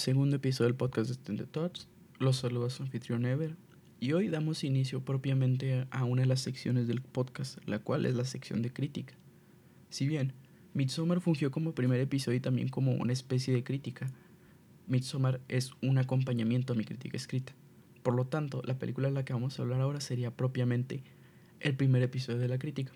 segundo 0.00 0.36
episodio 0.36 0.68
del 0.68 0.76
podcast 0.76 1.08
de 1.08 1.14
Stand 1.14 1.50
Thoughts. 1.50 1.86
Los 2.18 2.38
saluda 2.38 2.70
su 2.70 2.82
anfitrión 2.82 3.26
Ever. 3.26 3.56
Y 4.00 4.14
hoy 4.14 4.28
damos 4.28 4.64
inicio 4.64 5.04
propiamente 5.04 5.86
a 5.90 6.04
una 6.04 6.22
de 6.22 6.26
las 6.26 6.40
secciones 6.40 6.88
del 6.88 7.02
podcast, 7.02 7.58
la 7.66 7.80
cual 7.80 8.06
es 8.06 8.14
la 8.14 8.24
sección 8.24 8.62
de 8.62 8.72
crítica. 8.72 9.12
Si 9.90 10.08
bien 10.08 10.32
Midsommar 10.72 11.20
fungió 11.20 11.50
como 11.50 11.74
primer 11.74 12.00
episodio 12.00 12.38
y 12.38 12.40
también 12.40 12.68
como 12.70 12.92
una 12.94 13.12
especie 13.12 13.52
de 13.52 13.62
crítica, 13.62 14.10
Midsommar 14.86 15.42
es 15.48 15.72
un 15.82 15.98
acompañamiento 15.98 16.72
a 16.72 16.76
mi 16.76 16.84
crítica 16.84 17.18
escrita. 17.18 17.52
Por 18.02 18.14
lo 18.14 18.26
tanto, 18.26 18.62
la 18.64 18.78
película 18.78 19.08
de 19.08 19.14
la 19.14 19.26
que 19.26 19.34
vamos 19.34 19.58
a 19.58 19.62
hablar 19.62 19.82
ahora 19.82 20.00
sería 20.00 20.34
propiamente 20.34 21.02
el 21.60 21.76
primer 21.76 22.02
episodio 22.02 22.38
de 22.38 22.48
la 22.48 22.58
crítica. 22.58 22.92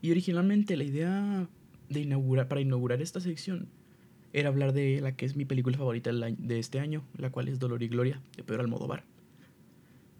Y 0.00 0.12
originalmente 0.12 0.76
la 0.76 0.84
idea 0.84 1.48
de 1.88 2.00
inaugurar, 2.00 2.46
para 2.46 2.60
inaugurar 2.60 3.02
esta 3.02 3.18
sección 3.18 3.68
era 4.36 4.50
hablar 4.50 4.74
de 4.74 5.00
la 5.00 5.12
que 5.12 5.24
es 5.24 5.34
mi 5.34 5.46
película 5.46 5.78
favorita 5.78 6.12
de 6.12 6.58
este 6.58 6.78
año, 6.78 7.02
la 7.16 7.30
cual 7.30 7.48
es 7.48 7.58
Dolor 7.58 7.82
y 7.82 7.88
Gloria, 7.88 8.20
de 8.36 8.44
Pedro 8.44 8.60
Almodóvar. 8.60 9.02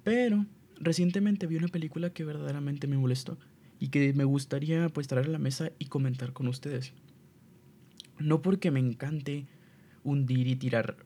Pero 0.05 0.47
recientemente 0.81 1.47
vi 1.47 1.57
una 1.57 1.69
película 1.69 2.09
que 2.09 2.25
verdaderamente 2.25 2.87
me 2.87 2.97
molestó 2.97 3.37
y 3.79 3.89
que 3.89 4.15
me 4.15 4.25
gustaría 4.25 4.89
pues 4.89 5.07
traer 5.07 5.27
a 5.27 5.33
la 5.33 5.39
mesa 5.39 5.71
y 5.79 5.87
comentar 5.87 6.33
con 6.33 6.49
ustedes. 6.49 6.95
No 8.19 8.41
porque 8.41 8.71
me 8.71 8.81
encante 8.81 9.45
hundir 10.03 10.47
y 10.47 10.57
tirar 10.57 10.97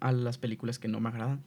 a 0.00 0.12
las 0.12 0.38
películas 0.38 0.78
que 0.78 0.88
no 0.88 0.98
me 0.98 1.10
agradan, 1.10 1.42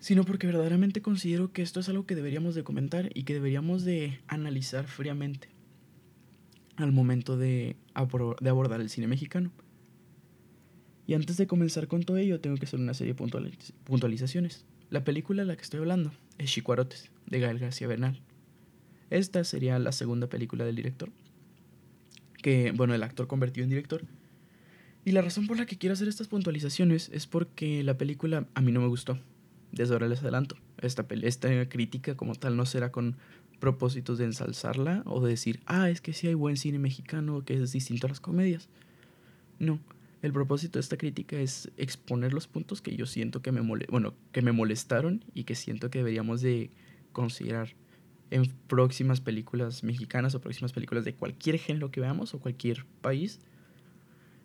sino 0.00 0.24
porque 0.24 0.46
verdaderamente 0.46 1.00
considero 1.00 1.50
que 1.50 1.62
esto 1.62 1.80
es 1.80 1.88
algo 1.88 2.04
que 2.04 2.14
deberíamos 2.14 2.54
de 2.54 2.62
comentar 2.62 3.10
y 3.14 3.22
que 3.22 3.32
deberíamos 3.32 3.84
de 3.84 4.20
analizar 4.28 4.86
fríamente 4.86 5.48
al 6.76 6.92
momento 6.92 7.38
de, 7.38 7.76
de 8.40 8.50
abordar 8.50 8.82
el 8.82 8.90
cine 8.90 9.06
mexicano. 9.06 9.50
Y 11.10 11.14
antes 11.14 11.36
de 11.38 11.48
comenzar 11.48 11.88
con 11.88 12.04
todo 12.04 12.18
ello, 12.18 12.38
tengo 12.38 12.56
que 12.56 12.66
hacer 12.66 12.78
una 12.78 12.94
serie 12.94 13.14
de 13.14 13.48
puntualizaciones. 13.84 14.64
La 14.90 15.02
película 15.02 15.42
de 15.42 15.48
la 15.48 15.56
que 15.56 15.62
estoy 15.62 15.80
hablando 15.80 16.12
es 16.38 16.52
Chicuarotes, 16.52 17.10
de 17.26 17.40
Gael 17.40 17.58
García 17.58 17.88
Bernal. 17.88 18.20
Esta 19.10 19.42
sería 19.42 19.76
la 19.80 19.90
segunda 19.90 20.28
película 20.28 20.64
del 20.64 20.76
director, 20.76 21.10
que, 22.40 22.70
bueno, 22.70 22.94
el 22.94 23.02
actor 23.02 23.26
convertido 23.26 23.64
en 23.64 23.70
director. 23.70 24.04
Y 25.04 25.10
la 25.10 25.20
razón 25.20 25.48
por 25.48 25.56
la 25.56 25.66
que 25.66 25.78
quiero 25.78 25.94
hacer 25.94 26.06
estas 26.06 26.28
puntualizaciones 26.28 27.10
es 27.12 27.26
porque 27.26 27.82
la 27.82 27.98
película 27.98 28.46
a 28.54 28.60
mí 28.60 28.70
no 28.70 28.80
me 28.80 28.86
gustó. 28.86 29.18
Desde 29.72 29.94
ahora 29.94 30.06
les 30.06 30.20
adelanto. 30.20 30.54
Esta, 30.80 31.04
esta 31.22 31.68
crítica 31.68 32.16
como 32.16 32.36
tal 32.36 32.56
no 32.56 32.66
será 32.66 32.92
con 32.92 33.16
propósitos 33.58 34.18
de 34.18 34.26
ensalzarla 34.26 35.02
o 35.06 35.20
de 35.20 35.30
decir, 35.30 35.58
ah, 35.66 35.90
es 35.90 36.00
que 36.00 36.12
sí 36.12 36.28
hay 36.28 36.34
buen 36.34 36.56
cine 36.56 36.78
mexicano 36.78 37.44
que 37.44 37.60
es 37.60 37.72
distinto 37.72 38.06
a 38.06 38.10
las 38.10 38.20
comedias. 38.20 38.68
No, 39.58 39.80
el 40.22 40.32
propósito 40.32 40.78
de 40.78 40.80
esta 40.80 40.98
crítica 40.98 41.38
es 41.38 41.70
exponer 41.76 42.34
los 42.34 42.46
puntos 42.46 42.82
que 42.82 42.94
yo 42.94 43.06
siento 43.06 43.40
que 43.40 43.52
me, 43.52 43.60
bueno, 43.60 44.14
que 44.32 44.42
me 44.42 44.52
molestaron 44.52 45.24
y 45.32 45.44
que 45.44 45.54
siento 45.54 45.90
que 45.90 45.98
deberíamos 45.98 46.42
de 46.42 46.70
considerar 47.12 47.74
en 48.30 48.46
próximas 48.68 49.20
películas 49.20 49.82
mexicanas 49.82 50.34
o 50.34 50.40
próximas 50.40 50.72
películas 50.72 51.04
de 51.04 51.14
cualquier 51.14 51.58
género 51.58 51.90
que 51.90 52.00
veamos 52.00 52.34
o 52.34 52.40
cualquier 52.40 52.84
país. 53.00 53.40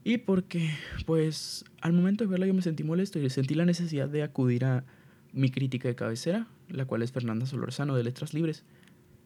Y 0.04 0.18
porque, 0.20 0.70
pues, 1.06 1.66
al 1.82 1.94
momento 1.94 2.24
de 2.24 2.30
verla 2.30 2.48
yo 2.48 2.54
me 2.54 2.62
sentí 2.62 2.84
molesto 2.84 3.20
y 3.20 3.30
sentí 3.30 3.54
la 3.54 3.66
necesidad 3.66 4.08
de 4.08 4.24
acudir 4.24 4.64
a 4.66 4.86
mi 5.34 5.50
crítica 5.50 5.88
de 5.88 5.96
cabecera, 5.96 6.48
la 6.70 6.86
cual 6.86 7.02
es 7.02 7.12
Fernanda 7.12 7.46
Solorzano 7.46 7.96
de 7.96 8.04
Letras 8.04 8.34
Libres. 8.34 8.64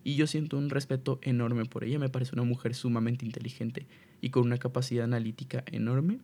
Y 0.04 0.16
yo 0.16 0.26
siento 0.26 0.58
un 0.58 0.70
respeto 0.70 1.20
enorme 1.22 1.66
por 1.66 1.84
ella, 1.84 2.00
me 2.00 2.10
parece 2.10 2.34
una 2.34 2.44
mujer 2.44 2.74
sumamente 2.74 3.26
inteligente 3.26 3.86
y 4.22 4.30
con 4.30 4.44
una 4.44 4.58
capacidad 4.58 5.04
analítica 5.04 5.64
enorme 5.68 6.20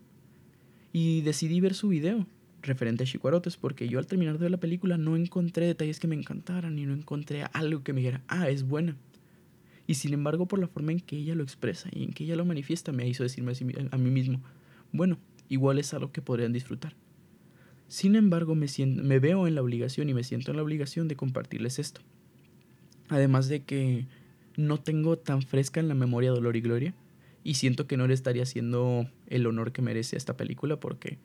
y 0.97 1.19
decidí 1.19 1.59
ver 1.59 1.73
su 1.73 1.89
video 1.89 2.25
referente 2.61 3.03
a 3.03 3.05
Chicuarotes 3.05 3.57
porque 3.57 3.89
yo 3.89 3.99
al 3.99 4.07
terminar 4.07 4.37
de 4.37 4.43
ver 4.43 4.51
la 4.51 4.61
película 4.61 4.97
no 4.97 5.17
encontré 5.17 5.67
detalles 5.67 5.99
que 5.99 6.07
me 6.07 6.15
encantaran 6.15 6.79
y 6.79 6.85
no 6.85 6.93
encontré 6.93 7.43
algo 7.51 7.83
que 7.83 7.91
me 7.91 7.99
dijera, 7.99 8.23
ah, 8.29 8.47
es 8.47 8.65
buena. 8.65 8.95
Y 9.87 9.95
sin 9.95 10.13
embargo, 10.13 10.45
por 10.47 10.57
la 10.57 10.69
forma 10.69 10.93
en 10.93 11.01
que 11.01 11.17
ella 11.17 11.35
lo 11.35 11.43
expresa 11.43 11.89
y 11.91 12.03
en 12.03 12.13
que 12.13 12.23
ella 12.23 12.37
lo 12.37 12.45
manifiesta, 12.45 12.93
me 12.93 13.05
hizo 13.09 13.23
decirme 13.23 13.51
a 13.91 13.97
mí 13.97 14.09
mismo, 14.09 14.41
bueno, 14.93 15.17
igual 15.49 15.79
es 15.79 15.93
algo 15.93 16.13
que 16.13 16.21
podrían 16.21 16.53
disfrutar. 16.53 16.95
Sin 17.89 18.15
embargo, 18.15 18.55
me, 18.55 18.69
siento, 18.69 19.03
me 19.03 19.19
veo 19.19 19.47
en 19.47 19.55
la 19.55 19.63
obligación 19.63 20.07
y 20.07 20.13
me 20.13 20.23
siento 20.23 20.51
en 20.51 20.55
la 20.55 20.63
obligación 20.63 21.09
de 21.09 21.17
compartirles 21.17 21.77
esto. 21.77 21.99
Además 23.09 23.49
de 23.49 23.63
que 23.63 24.07
no 24.55 24.79
tengo 24.79 25.17
tan 25.17 25.41
fresca 25.41 25.81
en 25.81 25.89
la 25.89 25.93
memoria 25.93 26.31
Dolor 26.31 26.55
y 26.55 26.61
Gloria 26.61 26.95
y 27.45 27.53
siento 27.53 27.85
que 27.85 27.95
no 27.95 28.07
le 28.07 28.15
estaría 28.15 28.41
haciendo 28.41 29.07
el 29.27 29.45
honor 29.45 29.71
que 29.71 29.83
merece 29.83 30.15
a 30.15 30.17
esta 30.17 30.35
película 30.35 30.79
porque 30.79 31.19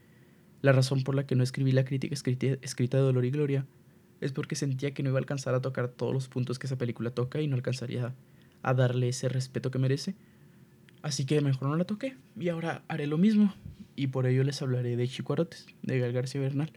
la 0.60 0.70
razón 0.70 1.03
por 1.03 1.14
la 1.14 1.26
que 1.26 1.34
no 1.34 1.42
escribí 1.42 1.72
la 1.72 1.86
crítica 1.86 2.14
escrita, 2.14 2.98
de 2.98 3.03
Dolor 3.03 3.25
y 3.25 3.31
Gloria 3.31 3.66
es 4.20 4.31
porque 4.31 4.54
sentía 4.54 4.92
que 4.92 5.03
no 5.03 5.08
iba 5.08 5.19
a 5.19 5.20
alcanzar 5.20 5.54
a 5.54 5.62
tocar 5.62 5.88
todos 5.88 6.12
los 6.12 6.28
puntos 6.28 6.58
que 6.58 6.66
esa 6.66 6.76
película 6.76 7.10
toca 7.10 7.41
y 7.41 7.48
no 7.48 7.56
alcanzaría 7.56 8.14
a 8.62 8.75
darle 8.75 9.08
ese 9.08 9.31
respeto 9.31 9.70
que 9.70 9.78
merece. 9.78 10.14
Así 11.00 11.25
que 11.25 11.41
mejor 11.41 11.70
no 11.70 11.76
la 11.76 11.84
toqué 11.84 12.19
y 12.38 12.50
ahora 12.50 12.84
haré 12.88 13.06
lo 13.06 13.16
mismo 13.16 13.54
y 13.97 14.08
por 14.08 14.26
ello 14.26 14.44
les 14.44 14.60
hablaré 14.60 14.97
de 14.97 15.08
Chicuarotes, 15.08 15.69
de 15.81 15.98
Gal 16.00 16.12
García 16.12 16.42
Bernal. 16.42 16.70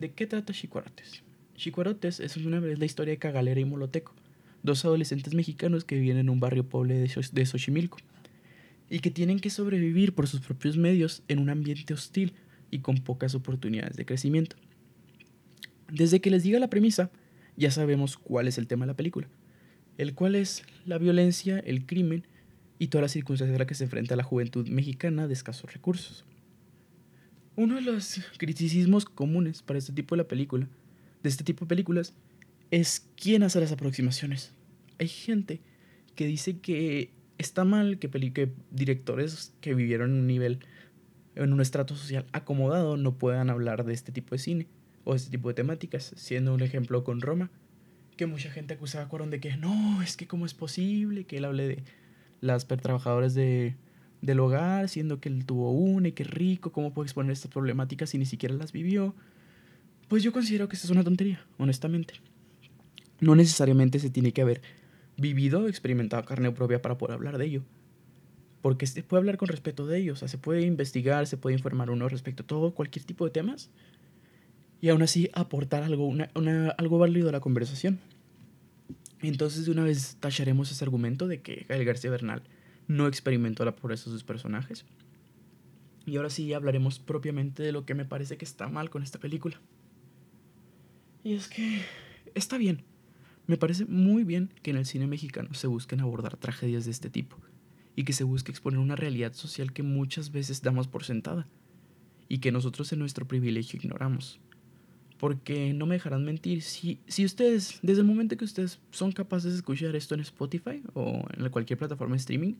¿De 0.00 0.12
qué 0.12 0.26
trata 0.26 0.52
Chicuarotes? 0.52 1.22
Chicuarotes 1.54 2.20
es 2.20 2.36
una 2.36 2.60
vez 2.60 2.78
la 2.78 2.84
historia 2.84 3.12
de 3.12 3.18
Cagalera 3.18 3.58
y 3.58 3.64
Moloteco, 3.64 4.14
dos 4.66 4.84
adolescentes 4.84 5.32
mexicanos 5.32 5.84
que 5.84 5.98
viven 5.98 6.18
en 6.18 6.28
un 6.28 6.40
barrio 6.40 6.68
pobre 6.68 6.98
de, 6.98 7.46
Xochimilco 7.46 7.96
y 8.90 8.98
que 8.98 9.10
tienen 9.10 9.40
que 9.40 9.48
sobrevivir 9.48 10.12
por 10.14 10.26
sus 10.26 10.40
propios 10.40 10.76
medios 10.76 11.22
en 11.28 11.38
un 11.38 11.48
ambiente 11.48 11.94
hostil 11.94 12.34
y 12.70 12.80
con 12.80 12.98
pocas 12.98 13.34
oportunidades 13.34 13.96
de 13.96 14.04
crecimiento. 14.04 14.56
Desde 15.90 16.20
que 16.20 16.30
les 16.30 16.42
diga 16.42 16.58
la 16.58 16.68
premisa, 16.68 17.10
ya 17.56 17.70
sabemos 17.70 18.18
cuál 18.18 18.48
es 18.48 18.58
el 18.58 18.66
tema 18.66 18.84
de 18.84 18.92
la 18.92 18.96
película, 18.96 19.28
el 19.96 20.14
cual 20.14 20.34
es 20.34 20.64
la 20.84 20.98
violencia, 20.98 21.58
el 21.60 21.86
crimen 21.86 22.26
y 22.78 22.88
todas 22.88 23.02
las 23.02 23.12
circunstancias 23.12 23.54
a 23.56 23.58
las 23.58 23.68
que 23.68 23.74
se 23.74 23.84
enfrenta 23.84 24.16
la 24.16 24.24
juventud 24.24 24.68
mexicana 24.68 25.26
de 25.26 25.32
escasos 25.32 25.72
recursos. 25.72 26.24
Uno 27.54 27.76
de 27.76 27.80
los 27.80 28.20
criticismos 28.36 29.06
comunes 29.06 29.62
para 29.62 29.78
este 29.78 29.92
tipo 29.92 30.14
de 30.14 30.22
la 30.22 30.28
película, 30.28 30.68
de 31.22 31.28
este 31.28 31.44
tipo 31.44 31.64
de 31.64 31.68
películas, 31.68 32.12
es 32.70 33.08
quién 33.16 33.44
hace 33.44 33.60
las 33.60 33.72
aproximaciones 33.72 34.55
hay 34.98 35.08
gente 35.08 35.60
que 36.14 36.26
dice 36.26 36.58
que 36.58 37.10
está 37.38 37.64
mal 37.64 37.98
que, 37.98 38.08
que 38.08 38.52
directores 38.70 39.54
que 39.60 39.74
vivieron 39.74 40.10
en 40.10 40.16
un 40.20 40.26
nivel, 40.26 40.60
en 41.34 41.52
un 41.52 41.60
estrato 41.60 41.94
social 41.96 42.26
acomodado, 42.32 42.96
no 42.96 43.18
puedan 43.18 43.50
hablar 43.50 43.84
de 43.84 43.94
este 43.94 44.12
tipo 44.12 44.34
de 44.34 44.38
cine 44.38 44.66
o 45.04 45.12
de 45.12 45.18
este 45.18 45.30
tipo 45.30 45.48
de 45.48 45.54
temáticas, 45.54 46.12
siendo 46.16 46.54
un 46.54 46.62
ejemplo 46.62 47.04
con 47.04 47.20
Roma, 47.20 47.50
que 48.16 48.26
mucha 48.26 48.50
gente 48.50 48.74
acusaba 48.74 49.04
a 49.04 49.08
Cuarón 49.08 49.30
de 49.30 49.40
que 49.40 49.56
no, 49.56 50.02
es 50.02 50.16
que 50.16 50.26
cómo 50.26 50.46
es 50.46 50.54
posible 50.54 51.24
que 51.24 51.36
él 51.36 51.44
hable 51.44 51.68
de 51.68 51.84
las 52.40 52.66
trabajadoras 52.66 53.34
de, 53.34 53.76
del 54.22 54.40
hogar, 54.40 54.88
siendo 54.88 55.20
que 55.20 55.28
él 55.28 55.44
tuvo 55.44 55.70
una 55.72 56.08
y 56.08 56.12
que 56.12 56.24
rico, 56.24 56.72
cómo 56.72 56.92
puede 56.92 57.06
exponer 57.06 57.32
estas 57.32 57.50
problemáticas 57.50 58.10
si 58.10 58.18
ni 58.18 58.26
siquiera 58.26 58.54
las 58.54 58.72
vivió. 58.72 59.14
Pues 60.08 60.22
yo 60.22 60.32
considero 60.32 60.68
que 60.68 60.76
esto 60.76 60.86
es 60.86 60.90
una 60.90 61.04
tontería, 61.04 61.44
honestamente. 61.58 62.14
No 63.20 63.34
necesariamente 63.34 63.98
se 63.98 64.10
tiene 64.10 64.32
que 64.32 64.42
haber 64.42 64.62
vivido, 65.16 65.68
experimentado 65.68 66.24
carne 66.24 66.50
propia 66.52 66.82
para 66.82 66.98
poder 66.98 67.14
hablar 67.14 67.38
de 67.38 67.46
ello. 67.46 67.62
Porque 68.62 68.86
se 68.86 69.02
puede 69.02 69.20
hablar 69.20 69.36
con 69.36 69.48
respeto 69.48 69.86
de 69.86 69.98
ello, 69.98 70.14
o 70.14 70.16
sea, 70.16 70.28
se 70.28 70.38
puede 70.38 70.62
investigar, 70.62 71.26
se 71.26 71.36
puede 71.36 71.54
informar 71.54 71.90
uno 71.90 72.08
respecto 72.08 72.42
a 72.42 72.46
todo, 72.46 72.74
cualquier 72.74 73.04
tipo 73.04 73.24
de 73.24 73.30
temas, 73.30 73.70
y 74.80 74.88
aún 74.88 75.02
así 75.02 75.30
aportar 75.32 75.82
algo, 75.82 76.06
una, 76.06 76.30
algo 76.76 76.98
válido 76.98 77.28
a 77.28 77.32
la 77.32 77.40
conversación. 77.40 77.98
Entonces, 79.22 79.64
de 79.64 79.72
una 79.72 79.84
vez 79.84 80.16
tacharemos 80.20 80.70
ese 80.70 80.84
argumento 80.84 81.26
de 81.26 81.40
que 81.40 81.64
Gael 81.68 81.84
García 81.84 82.10
Bernal 82.10 82.42
no 82.86 83.06
experimentó 83.06 83.64
la 83.64 83.74
pobreza 83.74 84.10
de 84.10 84.12
sus 84.12 84.24
personajes. 84.24 84.84
Y 86.04 86.16
ahora 86.16 86.30
sí 86.30 86.52
hablaremos 86.52 86.98
propiamente 86.98 87.62
de 87.62 87.72
lo 87.72 87.84
que 87.84 87.94
me 87.94 88.04
parece 88.04 88.36
que 88.36 88.44
está 88.44 88.68
mal 88.68 88.90
con 88.90 89.02
esta 89.02 89.18
película. 89.18 89.60
Y 91.24 91.34
es 91.34 91.48
que 91.48 91.82
está 92.34 92.58
bien, 92.58 92.84
me 93.46 93.56
parece 93.56 93.84
muy 93.84 94.24
bien 94.24 94.52
que 94.62 94.70
en 94.70 94.76
el 94.76 94.86
cine 94.86 95.06
mexicano 95.06 95.54
se 95.54 95.66
busquen 95.66 96.00
abordar 96.00 96.36
tragedias 96.36 96.84
de 96.84 96.90
este 96.90 97.10
tipo 97.10 97.36
y 97.94 98.04
que 98.04 98.12
se 98.12 98.24
busque 98.24 98.50
exponer 98.50 98.78
una 98.80 98.96
realidad 98.96 99.32
social 99.34 99.72
que 99.72 99.82
muchas 99.82 100.32
veces 100.32 100.62
damos 100.62 100.88
por 100.88 101.04
sentada 101.04 101.46
y 102.28 102.38
que 102.38 102.52
nosotros 102.52 102.92
en 102.92 102.98
nuestro 102.98 103.26
privilegio 103.26 103.78
ignoramos. 103.82 104.40
Porque 105.18 105.72
no 105.72 105.86
me 105.86 105.94
dejarán 105.94 106.24
mentir, 106.24 106.60
si, 106.60 107.00
si 107.06 107.24
ustedes, 107.24 107.78
desde 107.82 108.02
el 108.02 108.06
momento 108.06 108.36
que 108.36 108.44
ustedes 108.44 108.80
son 108.90 109.12
capaces 109.12 109.52
de 109.52 109.58
escuchar 109.58 109.96
esto 109.96 110.14
en 110.14 110.20
Spotify 110.20 110.82
o 110.92 111.24
en 111.34 111.48
cualquier 111.48 111.78
plataforma 111.78 112.14
de 112.14 112.18
streaming, 112.18 112.54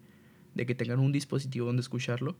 de 0.54 0.64
que 0.64 0.74
tengan 0.74 1.00
un 1.00 1.12
dispositivo 1.12 1.66
donde 1.66 1.82
escucharlo, 1.82 2.34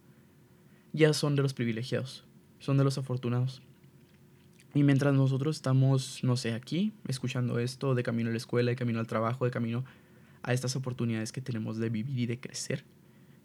ya 0.95 1.13
son 1.13 1.37
de 1.37 1.43
los 1.43 1.53
privilegiados, 1.53 2.25
son 2.61 2.79
de 2.79 2.85
los 2.85 2.97
afortunados. 2.97 3.61
Y 4.77 4.83
mientras 4.83 5.15
nosotros 5.15 5.57
estamos, 5.57 6.23
no 6.23 6.37
sé, 6.37 6.53
aquí, 6.53 6.93
escuchando 7.09 7.59
esto, 7.59 7.95
de 7.95 8.03
camino 8.03 8.29
a 8.29 8.33
la 8.33 8.37
escuela, 8.37 8.71
de 8.71 8.77
camino 8.77 9.01
al 9.01 9.07
trabajo, 9.07 9.47
de 9.47 9.51
camino 9.51 9.87
a 10.43 10.53
estas 10.53 10.77
oportunidades 10.77 11.33
que 11.33 11.41
tenemos 11.41 11.79
de 11.79 11.89
vivir 11.89 12.19
y 12.19 12.27
de 12.27 12.39
crecer 12.39 12.85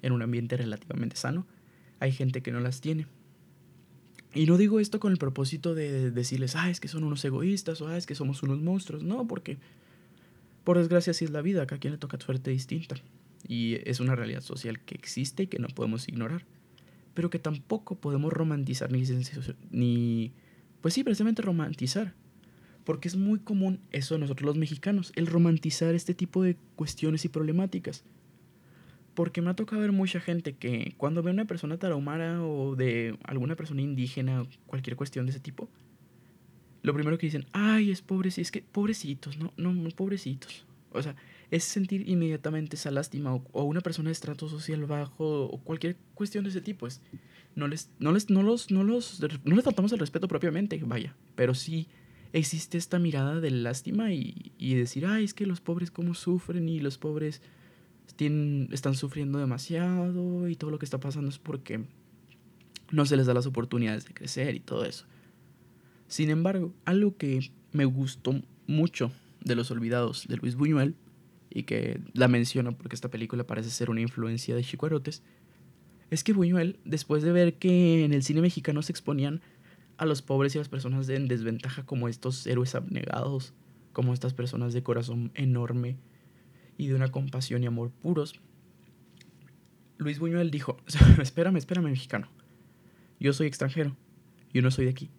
en 0.01 0.11
un 0.11 0.21
ambiente 0.21 0.57
relativamente 0.57 1.15
sano, 1.15 1.47
hay 2.01 2.11
gente 2.11 2.41
que 2.41 2.51
no 2.51 2.59
las 2.59 2.81
tiene. 2.81 3.07
Y 4.33 4.45
no 4.45 4.57
digo 4.57 4.81
esto 4.81 4.99
con 4.99 5.13
el 5.13 5.17
propósito 5.17 5.73
de 5.73 6.11
decirles, 6.11 6.57
ah, 6.57 6.69
es 6.69 6.81
que 6.81 6.89
son 6.89 7.05
unos 7.05 7.23
egoístas 7.23 7.79
o 7.79 7.87
ah, 7.87 7.95
es 7.95 8.05
que 8.05 8.15
somos 8.15 8.43
unos 8.43 8.59
monstruos. 8.59 9.01
No, 9.01 9.25
porque 9.25 9.57
por 10.65 10.79
desgracia 10.79 11.11
así 11.11 11.23
es 11.23 11.31
la 11.31 11.41
vida, 11.41 11.61
a 11.61 11.65
cada 11.65 11.79
quien 11.79 11.93
le 11.93 11.97
toca 11.97 12.19
suerte 12.19 12.51
distinta. 12.51 12.95
Y 13.47 13.77
es 13.89 14.01
una 14.01 14.17
realidad 14.17 14.41
social 14.41 14.81
que 14.81 14.95
existe 14.95 15.43
y 15.43 15.47
que 15.47 15.59
no 15.59 15.69
podemos 15.69 16.09
ignorar. 16.09 16.43
Pero 17.13 17.29
que 17.29 17.39
tampoco 17.39 17.95
podemos 17.95 18.33
romantizar 18.33 18.91
ni, 18.91 19.03
ni 19.71 20.33
pues 20.81 20.93
sí, 20.93 21.03
precisamente 21.03 21.41
romantizar. 21.41 22.13
Porque 22.83 23.07
es 23.07 23.15
muy 23.15 23.39
común 23.39 23.79
eso 23.91 24.15
de 24.15 24.21
nosotros 24.21 24.45
los 24.45 24.57
mexicanos, 24.57 25.13
el 25.15 25.27
romantizar 25.27 25.93
este 25.93 26.13
tipo 26.13 26.41
de 26.41 26.57
cuestiones 26.75 27.23
y 27.25 27.29
problemáticas. 27.29 28.03
Porque 29.13 29.41
me 29.41 29.51
ha 29.51 29.55
tocado 29.55 29.81
ver 29.81 29.91
mucha 29.91 30.19
gente 30.19 30.53
que 30.53 30.93
cuando 30.97 31.21
ve 31.21 31.31
a 31.31 31.33
una 31.33 31.45
persona 31.45 31.77
tarahumara 31.77 32.43
o 32.43 32.75
de 32.75 33.17
alguna 33.23 33.55
persona 33.55 33.81
indígena, 33.81 34.45
cualquier 34.65 34.95
cuestión 34.95 35.25
de 35.25 35.31
ese 35.31 35.39
tipo, 35.39 35.69
lo 36.81 36.93
primero 36.93 37.17
que 37.17 37.27
dicen, 37.27 37.45
ay, 37.51 37.91
es 37.91 38.01
pobre, 38.01 38.29
es 38.35 38.51
que 38.51 38.63
pobrecitos, 38.63 39.37
no, 39.37 39.53
no, 39.57 39.73
no, 39.73 39.89
pobrecitos. 39.91 40.65
O 40.91 41.01
sea, 41.01 41.15
es 41.51 41.65
sentir 41.65 42.07
inmediatamente 42.09 42.77
esa 42.77 42.91
lástima 42.91 43.35
o, 43.35 43.63
una 43.63 43.81
persona 43.81 44.07
de 44.07 44.13
estrato 44.13 44.47
social 44.47 44.85
bajo 44.85 45.45
o 45.45 45.57
cualquier 45.59 45.97
cuestión 46.13 46.45
de 46.45 46.49
ese 46.49 46.61
tipo. 46.61 46.87
Es, 46.87 47.01
no 47.55 47.67
les, 47.67 47.91
no 47.99 48.13
les, 48.13 48.29
no 48.29 48.41
los, 48.41 48.71
no 48.71 48.83
los, 48.83 49.21
no 49.43 49.61
tratamos 49.61 49.91
el 49.91 49.99
respeto 49.99 50.29
propiamente, 50.29 50.81
vaya, 50.85 51.15
pero 51.35 51.53
sí 51.53 51.89
existe 52.31 52.77
esta 52.77 52.97
mirada 52.97 53.41
de 53.41 53.51
lástima 53.51 54.13
y, 54.13 54.53
y 54.57 54.75
decir, 54.75 55.05
ay, 55.05 55.25
es 55.25 55.33
que 55.33 55.45
los 55.45 55.59
pobres 55.59 55.91
cómo 55.91 56.13
sufren 56.13 56.69
y 56.69 56.79
los 56.79 56.97
pobres 56.97 57.41
tienen, 58.15 58.69
están 58.71 58.95
sufriendo 58.95 59.37
demasiado 59.37 60.47
y 60.47 60.55
todo 60.55 60.71
lo 60.71 60.79
que 60.79 60.85
está 60.85 60.99
pasando 60.99 61.29
es 61.29 61.37
porque 61.37 61.83
no 62.91 63.05
se 63.05 63.17
les 63.17 63.25
da 63.25 63.33
las 63.33 63.45
oportunidades 63.45 64.05
de 64.05 64.13
crecer 64.13 64.55
y 64.55 64.61
todo 64.61 64.85
eso. 64.85 65.05
Sin 66.07 66.29
embargo, 66.29 66.73
algo 66.85 67.17
que 67.17 67.51
me 67.73 67.85
gustó 67.85 68.41
mucho 68.67 69.11
de 69.43 69.55
Los 69.55 69.71
Olvidados 69.71 70.27
de 70.27 70.37
Luis 70.37 70.55
Buñuel, 70.55 70.95
y 71.53 71.63
que 71.63 71.99
la 72.13 72.27
menciono 72.27 72.77
porque 72.77 72.95
esta 72.95 73.09
película 73.09 73.45
parece 73.45 73.69
ser 73.69 73.89
una 73.89 74.01
influencia 74.01 74.55
de 74.55 74.63
Chico 74.63 74.85
Arotes, 74.85 75.23
es 76.09 76.23
que 76.23 76.33
Buñuel, 76.33 76.79
después 76.83 77.23
de 77.23 77.31
ver 77.31 77.55
que 77.55 78.03
en 78.03 78.13
el 78.13 78.23
cine 78.23 78.41
mexicano 78.41 78.81
se 78.81 78.91
exponían 78.91 79.41
a 79.97 80.05
los 80.05 80.21
pobres 80.21 80.55
y 80.55 80.57
a 80.57 80.61
las 80.61 80.69
personas 80.69 81.07
en 81.09 81.27
desventaja 81.27 81.85
como 81.85 82.07
estos 82.07 82.47
héroes 82.47 82.75
abnegados, 82.75 83.53
como 83.93 84.13
estas 84.13 84.33
personas 84.33 84.73
de 84.73 84.83
corazón 84.83 85.31
enorme 85.35 85.97
y 86.77 86.87
de 86.87 86.95
una 86.95 87.11
compasión 87.11 87.63
y 87.63 87.67
amor 87.67 87.91
puros, 87.91 88.39
Luis 89.97 90.19
Buñuel 90.19 90.49
dijo, 90.49 90.77
espérame, 91.21 91.57
espérame 91.57 91.85
mexicano, 91.85 92.27
yo 93.19 93.33
soy 93.33 93.47
extranjero, 93.47 93.95
yo 94.53 94.61
no 94.61 94.71
soy 94.71 94.85
de 94.85 94.91
aquí, 94.91 95.09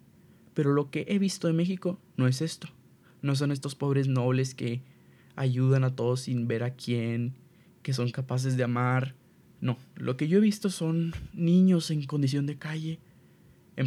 pero 0.55 0.73
lo 0.73 0.91
que 0.91 1.07
he 1.09 1.19
visto 1.19 1.47
de 1.47 1.53
México 1.53 2.01
no 2.17 2.27
es 2.27 2.43
esto, 2.43 2.69
no 3.21 3.37
son 3.37 3.53
estos 3.53 3.75
pobres 3.77 4.09
nobles 4.09 4.55
que 4.55 4.83
ayudan 5.37 5.85
a 5.85 5.95
todos 5.95 6.23
sin 6.23 6.47
ver 6.47 6.63
a 6.63 6.75
quién, 6.75 7.35
que 7.83 7.93
son 7.93 8.11
capaces 8.11 8.57
de 8.57 8.65
amar, 8.65 9.15
no, 9.61 9.79
lo 9.95 10.17
que 10.17 10.27
yo 10.27 10.39
he 10.39 10.41
visto 10.41 10.71
son 10.71 11.13
niños 11.33 11.91
en 11.91 12.05
condición 12.05 12.47
de 12.47 12.59
calle, 12.59 12.99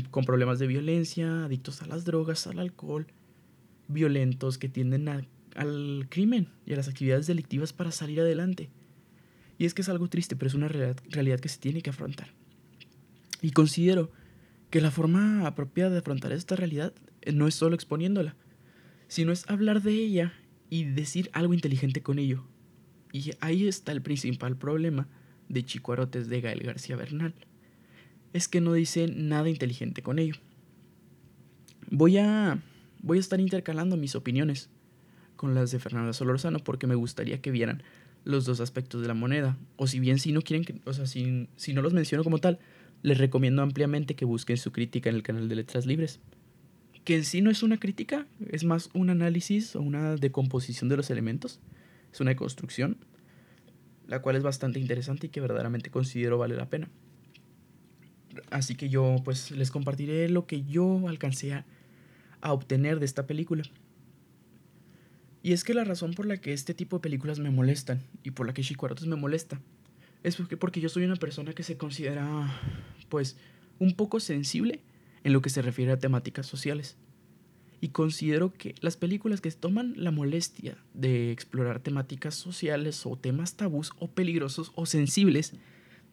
con 0.09 0.23
problemas 0.23 0.57
de 0.57 0.67
violencia, 0.67 1.43
adictos 1.45 1.81
a 1.81 1.85
las 1.85 2.05
drogas, 2.05 2.47
al 2.47 2.59
alcohol, 2.59 3.07
violentos 3.89 4.57
que 4.57 4.69
tienden 4.69 5.09
al 5.09 6.07
crimen 6.09 6.47
y 6.65 6.73
a 6.73 6.77
las 6.77 6.87
actividades 6.87 7.27
delictivas 7.27 7.73
para 7.73 7.91
salir 7.91 8.21
adelante. 8.21 8.69
Y 9.57 9.65
es 9.65 9.73
que 9.73 9.81
es 9.81 9.89
algo 9.89 10.07
triste, 10.07 10.35
pero 10.35 10.47
es 10.47 10.53
una 10.53 10.67
realidad, 10.67 11.39
que 11.39 11.49
se 11.49 11.59
tiene 11.59 11.81
que 11.81 11.89
afrontar. 11.89 12.29
Y 13.41 13.51
considero 13.51 14.11
que 14.69 14.81
la 14.81 14.91
forma 14.91 15.45
apropiada 15.45 15.91
de 15.91 15.99
afrontar 15.99 16.31
esta 16.31 16.55
realidad 16.55 16.93
eh, 17.21 17.31
no 17.31 17.47
es 17.47 17.55
solo 17.55 17.75
exponiéndola, 17.75 18.35
sino 19.07 19.31
es 19.31 19.49
hablar 19.49 19.81
de 19.81 19.91
ella 19.91 20.33
y 20.69 20.85
decir 20.85 21.29
algo 21.33 21.53
inteligente 21.53 22.01
con 22.01 22.19
ello. 22.19 22.43
Y 23.11 23.31
ahí 23.39 23.67
está 23.67 23.91
el 23.91 24.01
principal 24.01 24.57
problema 24.57 25.07
de 25.49 25.63
Chico 25.63 25.93
Arotes 25.93 26.27
de 26.27 26.41
Gael 26.41 26.61
García 26.61 26.95
Bernal 26.95 27.33
es 28.35 28.49
que 28.49 28.59
no 28.59 28.73
dice 28.73 29.07
nada 29.07 29.49
inteligente 29.49 30.01
con 30.01 30.19
ello. 30.19 30.35
Voy 31.89 32.17
a, 32.17 32.61
voy 33.01 33.17
a 33.17 33.21
estar 33.21 33.39
intercalando 33.39 33.95
mis 33.95 34.13
opiniones 34.13 34.69
con 35.37 35.55
las 35.55 35.71
de 35.71 35.79
Fernanda 35.79 36.11
Solorzano 36.11 36.59
porque 36.59 36.85
me 36.85 36.95
gustaría 36.95 37.41
que 37.41 37.51
vieran 37.51 37.81
los 38.25 38.43
dos 38.43 38.59
aspectos 38.59 39.01
de 39.01 39.07
la 39.07 39.13
moneda. 39.13 39.57
O 39.77 39.87
si 39.87 40.01
bien 40.01 40.19
si 40.19 40.33
no 40.33 40.41
quieren 40.41 40.65
que, 40.65 40.81
o 40.83 40.91
sea, 40.91 41.05
si, 41.05 41.47
si 41.55 41.71
no 41.71 41.81
los 41.81 41.93
menciono 41.93 42.25
como 42.25 42.39
tal, 42.39 42.59
les 43.03 43.17
recomiendo 43.17 43.61
ampliamente 43.61 44.17
que 44.17 44.25
busquen 44.25 44.57
su 44.57 44.73
crítica 44.73 45.09
en 45.09 45.15
el 45.15 45.23
canal 45.23 45.47
de 45.47 45.55
Letras 45.55 45.85
Libres. 45.85 46.19
Que 47.05 47.15
en 47.15 47.23
sí 47.23 47.41
no 47.41 47.51
es 47.51 47.63
una 47.63 47.79
crítica, 47.79 48.27
es 48.51 48.63
más 48.63 48.89
un 48.93 49.09
análisis 49.09 49.75
o 49.75 49.81
una 49.81 50.15
decomposición 50.15 50.89
de 50.89 50.97
los 50.97 51.09
elementos. 51.09 51.59
Es 52.11 52.19
una 52.19 52.31
deconstrucción, 52.31 52.97
la 54.07 54.21
cual 54.21 54.35
es 54.35 54.43
bastante 54.43 54.79
interesante 54.79 55.27
y 55.27 55.29
que 55.29 55.39
verdaderamente 55.39 55.91
considero 55.91 56.37
vale 56.37 56.55
la 56.55 56.69
pena. 56.69 56.89
Así 58.49 58.75
que 58.75 58.89
yo 58.89 59.17
pues 59.23 59.51
les 59.51 59.71
compartiré 59.71 60.29
lo 60.29 60.45
que 60.45 60.63
yo 60.63 61.07
alcancé 61.07 61.53
a, 61.53 61.65
obtener 62.41 62.99
de 62.99 63.05
esta 63.05 63.25
película. 63.25 63.63
Y 65.41 65.53
es 65.53 65.63
que 65.63 65.73
la 65.73 65.83
razón 65.83 66.13
por 66.13 66.27
la 66.27 66.37
que 66.37 66.53
este 66.53 66.75
tipo 66.75 66.97
de 66.97 67.01
películas 67.01 67.39
me 67.39 67.49
molestan 67.49 68.01
y 68.23 68.31
por 68.31 68.45
la 68.45 68.53
que 68.53 68.61
Chico 68.61 68.87
me 69.07 69.15
molesta 69.15 69.59
es 70.21 70.35
porque, 70.35 70.55
porque 70.55 70.79
yo 70.79 70.89
soy 70.89 71.05
una 71.05 71.15
persona 71.15 71.53
que 71.53 71.63
se 71.63 71.77
considera 71.77 72.59
pues 73.09 73.37
un 73.79 73.95
poco 73.95 74.19
sensible 74.19 74.81
en 75.25 75.33
lo 75.33 75.41
que 75.41 75.49
se 75.49 75.63
refiere 75.63 75.91
a 75.91 75.97
temáticas 75.97 76.45
sociales. 76.45 76.97
Y 77.81 77.89
considero 77.89 78.53
que 78.53 78.75
las 78.79 78.95
películas 78.95 79.41
que 79.41 79.49
toman 79.49 79.95
la 79.97 80.11
molestia 80.11 80.77
de 80.93 81.31
explorar 81.31 81.79
temáticas 81.79 82.35
sociales 82.35 83.05
o 83.07 83.17
temas 83.17 83.55
tabús 83.55 83.91
o 83.97 84.07
peligrosos 84.07 84.71
o 84.75 84.85
sensibles 84.85 85.53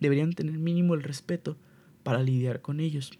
deberían 0.00 0.32
tener 0.32 0.58
mínimo 0.58 0.94
el 0.94 1.02
respeto 1.02 1.58
para 2.02 2.22
lidiar 2.22 2.62
con 2.62 2.80
ellos. 2.80 3.12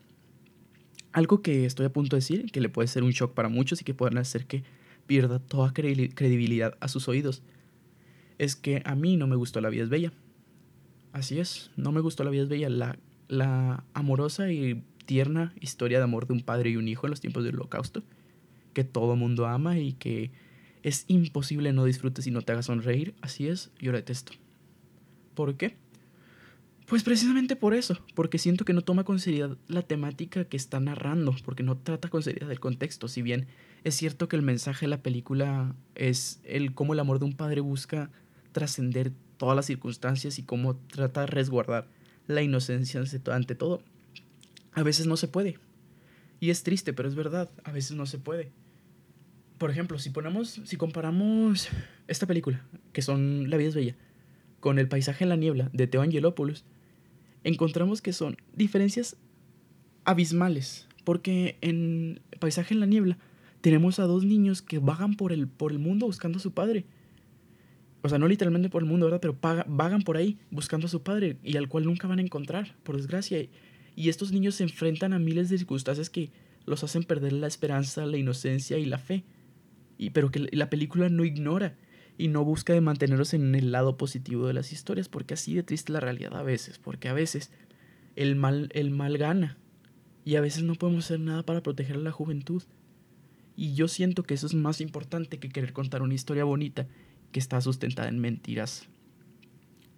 Algo 1.12 1.43
que 1.43 1.67
estoy 1.67 1.85
a 1.85 1.93
punto 1.93 2.17
de 2.17 2.21
decir, 2.21 2.50
que 2.50 2.62
le 2.62 2.71
puede 2.71 2.89
ser 2.89 3.03
un 3.03 3.11
shock 3.11 3.34
para 3.34 3.51
muchos 3.51 3.82
y 3.82 3.84
que 3.84 3.93
pueden 3.93 4.17
hacer 4.17 4.46
que 4.46 4.65
pierda 5.06 5.41
toda 5.41 5.75
credibilidad 5.75 6.75
a 6.81 6.89
sus 6.89 7.06
oídos, 7.06 7.43
es 8.39 8.56
que 8.56 8.82
a 8.87 8.94
mí 8.94 9.19
no 9.19 9.27
me 9.27 9.37
gustó 9.37 9.61
La 9.61 9.69
vida 9.69 9.84
es 9.84 9.91
bella. 9.91 10.11
Así 11.13 11.39
es, 11.39 11.70
no 11.77 11.93
me 11.93 12.01
gustó 12.01 12.25
La 12.25 12.31
vida 12.31 12.44
es 12.44 12.49
bella, 12.49 12.70
la, 12.70 12.99
la 13.29 13.84
amorosa 13.93 14.51
y 14.51 14.82
tierna 15.05 15.55
historia 15.61 15.99
de 15.99 16.05
amor 16.05 16.27
de 16.27 16.35
un 16.35 16.43
padre 16.43 16.71
y 16.71 16.77
un 16.77 16.89
hijo 16.89 17.06
en 17.06 17.11
los 17.11 17.21
tiempos 17.21 17.44
del 17.44 17.56
holocausto, 17.56 18.03
que 18.73 18.85
todo 18.85 19.17
mundo 19.17 19.47
ama 19.47 19.79
y 19.79 19.93
que 19.93 20.31
es 20.82 21.05
imposible 21.09 21.73
no 21.73 21.85
disfrutes 21.85 22.27
y 22.27 22.31
no 22.31 22.43
te 22.43 22.53
haga 22.53 22.63
sonreír, 22.63 23.15
así 23.21 23.47
es, 23.47 23.71
yo 23.79 23.93
la 23.93 23.99
detesto. 23.99 24.32
¿Por 25.35 25.56
qué? 25.56 25.77
Pues 26.87 27.05
precisamente 27.05 27.56
por 27.56 27.75
eso, 27.75 27.99
porque 28.15 28.39
siento 28.39 28.65
que 28.65 28.73
no 28.73 28.82
toma 28.82 29.05
con 29.05 29.19
seriedad 29.19 29.56
la 29.69 29.82
temática 29.82 30.44
que 30.44 30.56
está 30.56 30.81
narrando, 30.81 31.35
porque 31.44 31.63
no 31.63 31.79
trata 31.79 32.09
con 32.09 32.23
seriedad 32.23 32.51
el 32.51 32.61
contexto, 32.61 33.09
si 33.09 33.23
bien 33.23 33.47
es 33.85 33.94
cierto 33.94 34.29
que 34.29 34.37
el 34.37 34.43
mensaje 34.43 34.87
de 34.87 34.91
la 34.91 35.03
película 35.03 35.75
es 35.94 36.41
el 36.44 36.75
cómo 36.75 36.93
el 36.93 37.01
amor 37.01 37.19
de 37.19 37.25
un 37.25 37.32
padre 37.35 37.61
busca 37.61 38.11
trascender 38.53 39.13
todas 39.39 39.56
las 39.56 39.67
circunstancias 39.67 40.39
y 40.39 40.43
cómo 40.43 40.77
trata 40.77 41.23
de 41.23 41.29
resguardar 41.29 41.89
la 42.27 42.43
inocencia 42.43 43.03
ante 43.31 43.55
todo. 43.55 43.82
A 44.72 44.82
veces 44.82 45.06
no 45.06 45.17
se 45.17 45.29
puede. 45.29 45.58
Y 46.41 46.50
es 46.50 46.62
triste, 46.62 46.93
pero 46.93 47.08
es 47.08 47.14
verdad, 47.14 47.50
a 47.64 47.72
veces 47.72 47.96
no 47.96 48.06
se 48.06 48.19
puede. 48.19 48.50
Por 49.58 49.70
ejemplo, 49.70 49.98
si 49.98 50.10
ponemos, 50.10 50.60
si 50.64 50.76
comparamos 50.76 51.69
esta 52.08 52.26
película, 52.26 52.67
que 52.93 53.02
son 53.02 53.48
La 53.48 53.56
vida 53.56 53.69
es 53.69 53.74
bella, 53.74 53.96
con 54.60 54.79
El 54.79 54.88
paisaje 54.88 55.24
en 55.24 55.29
la 55.29 55.36
niebla 55.36 55.70
de 55.72 55.86
Teo 55.86 56.02
Angelopoulos, 56.02 56.64
encontramos 57.44 58.02
que 58.02 58.12
son 58.12 58.36
diferencias 58.55 59.17
abismales, 60.05 60.88
porque 61.05 61.58
en 61.60 62.20
Paisaje 62.38 62.74
en 62.74 62.81
la 62.81 62.86
Niebla 62.86 63.19
tenemos 63.60 63.98
a 63.98 64.05
dos 64.05 64.24
niños 64.24 64.62
que 64.62 64.79
vagan 64.79 65.14
por 65.14 65.32
el, 65.32 65.46
por 65.48 65.72
el 65.72 65.79
mundo 65.79 66.06
buscando 66.06 66.38
a 66.38 66.41
su 66.41 66.52
padre. 66.52 66.84
O 68.02 68.08
sea, 68.08 68.19
no 68.19 68.26
literalmente 68.26 68.69
por 68.69 68.82
el 68.82 68.88
mundo, 68.88 69.06
¿verdad? 69.06 69.20
Pero 69.20 69.38
vagan 69.41 70.02
por 70.02 70.17
ahí 70.17 70.38
buscando 70.50 70.86
a 70.86 70.91
su 70.91 71.02
padre 71.02 71.36
y 71.44 71.56
al 71.56 71.69
cual 71.69 71.84
nunca 71.84 72.08
van 72.08 72.19
a 72.19 72.22
encontrar, 72.22 72.74
por 72.82 72.96
desgracia. 72.96 73.38
Y 73.94 74.08
estos 74.08 74.32
niños 74.32 74.56
se 74.56 74.65
enfrentan 74.65 75.13
a 75.13 75.19
miles 75.19 75.49
de 75.49 75.58
circunstancias 75.58 76.11
que 76.11 76.31
los 76.65 76.84
hacen 76.84 77.05
perder 77.05 77.32
la 77.32 77.46
esperanza, 77.46 78.06
la 78.06 78.17
inocencia 78.17 78.79
y 78.79 78.84
la 78.84 78.99
fe. 78.99 79.25
Y, 79.99 80.11
pero 80.11 80.31
que 80.31 80.49
la 80.53 80.70
película 80.70 81.08
no 81.08 81.25
ignora 81.25 81.77
y 82.19 82.29
no 82.29 82.44
busca 82.44 82.72
de 82.72 82.81
mantenerlos 82.81 83.34
en 83.34 83.55
el 83.55 83.72
lado 83.72 83.96
positivo 83.96 84.46
de 84.46 84.55
las 84.55 84.72
historias, 84.72 85.08
porque 85.08 85.34
así 85.34 85.55
de 85.55 85.63
triste 85.63 85.93
la 85.93 86.01
realidad 86.01 86.37
a 86.37 86.43
veces, 86.43 86.79
porque 86.79 87.08
a 87.08 87.13
veces 87.13 87.51
el 88.17 88.37
mal, 88.37 88.69
el 88.72 88.91
mal 88.91 89.19
gana 89.19 89.58
y 90.25 90.37
a 90.37 90.41
veces 90.41 90.63
no 90.63 90.75
podemos 90.75 91.06
hacer 91.06 91.20
nada 91.20 91.44
para 91.44 91.63
proteger 91.63 91.96
a 91.96 92.01
la 92.01 92.13
juventud. 92.13 92.63
Y 93.56 93.75
yo 93.75 93.89
siento 93.89 94.22
que 94.22 94.34
eso 94.34 94.46
es 94.46 94.55
más 94.55 94.81
importante 94.81 95.39
que 95.39 95.49
querer 95.49 95.72
contar 95.72 96.03
una 96.03 96.15
historia 96.15 96.44
bonita 96.44 96.87
que 97.32 97.41
está 97.41 97.61
sustentada 97.61 98.08
en 98.08 98.19
mentiras 98.19 98.89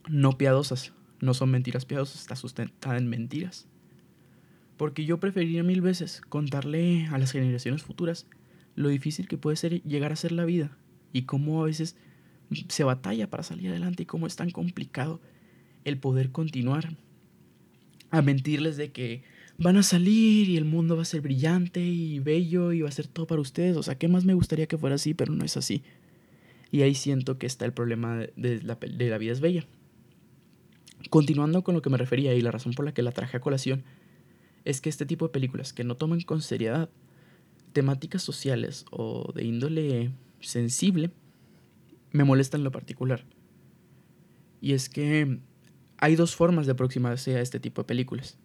no 0.09 0.37
piadosas, 0.37 0.93
no 1.21 1.35
son 1.35 1.51
mentiras 1.51 1.85
piadosas, 1.85 2.21
está 2.21 2.37
sustentada 2.37 2.99
en 2.99 3.09
mentiras. 3.09 3.67
Porque 4.77 5.05
yo 5.05 5.21
preferiría 5.21 5.63
mil 5.63 5.81
veces 5.81 6.21
contarle 6.29 7.07
a 7.07 7.19
las 7.19 7.33
generaciones 7.33 7.83
futuras 7.83 8.27
lo 8.75 8.89
difícil 8.89 9.29
que 9.29 9.39
puede 9.39 9.57
ser 9.57 9.83
llegar 9.83 10.13
a 10.13 10.17
ser 10.17 10.33
la 10.33 10.45
vida 10.45 10.77
y 11.13 11.23
cómo 11.23 11.63
a 11.63 11.67
veces 11.67 11.97
se 12.69 12.85
batalla 12.85 13.31
para 13.31 13.43
salir 13.43 13.71
adelante 13.71 14.03
y 14.03 14.07
cómo 14.07 14.27
es 14.27 14.37
tan 14.37 14.51
complicado 14.51 15.21
el 15.85 15.99
poder 15.99 16.33
continuar. 16.33 16.97
A 18.11 18.23
mentirles 18.23 18.77
de 18.77 18.93
que 18.93 19.23
van 19.59 19.77
a 19.77 19.83
salir 19.83 20.49
y 20.49 20.57
el 20.57 20.65
mundo 20.65 20.97
va 20.97 21.03
a 21.03 21.07
ser 21.07 21.21
brillante 21.21 21.81
y 21.81 22.19
bello 22.21 22.73
y 22.73 22.83
va 22.83 22.89
a 22.89 22.93
ser 22.93 23.07
todo 23.07 23.27
para 23.27 23.41
ustedes. 23.41 23.77
O 23.77 23.83
sea, 23.83 23.97
¿qué 23.97 24.09
más 24.09 24.25
me 24.25 24.35
gustaría 24.35 24.67
que 24.67 24.79
fuera 24.79 24.97
así? 24.97 25.15
Pero 25.15 25.33
no 25.33 25.45
es 25.45 25.57
así. 25.57 25.83
Y 26.71 26.83
ahí 26.83 26.95
siento 26.95 27.39
que 27.39 27.47
está 27.47 27.65
el 27.65 27.73
problema 27.73 28.19
de 28.37 28.63
la, 28.63 28.77
de 28.77 29.09
la 29.09 29.19
vida 29.19 29.33
es 29.33 29.41
bella. 29.41 29.67
Continuando 31.11 31.63
con 31.63 31.75
lo 31.75 31.83
que 31.83 31.91
me 31.91 31.99
refería 31.99 32.35
y 32.35 32.41
la 32.41 32.51
razón 32.51 32.73
por 32.73 32.85
la 32.85 32.95
que 32.95 33.03
la 33.03 33.13
traje 33.13 33.37
a 33.37 33.41
colación, 33.41 33.85
es 34.65 34.81
que 34.81 34.89
este 34.89 35.07
tipo 35.07 35.27
de 35.27 35.33
películas 35.33 35.73
que 35.73 35.85
no 35.85 35.97
toman 35.97 36.21
con 36.23 36.41
seriedad 36.43 36.91
temáticas 37.73 38.23
sociales 38.23 38.87
o 38.91 39.33
de 39.35 39.45
índole 39.45 40.13
sensible 40.41 41.11
me 42.13 42.25
molestan 42.25 42.61
en 42.61 42.65
lo 42.65 42.73
particular. 42.73 43.27
Y 44.61 44.73
es 44.73 44.89
que 44.89 45.41
hay 45.99 46.17
dos 46.17 46.35
formas 46.35 46.67
de 46.67 46.73
aproximarse 46.73 47.37
a 47.37 47.41
este 47.41 47.61
tipo 47.61 47.83
de 47.83 47.87
películas. 47.87 48.39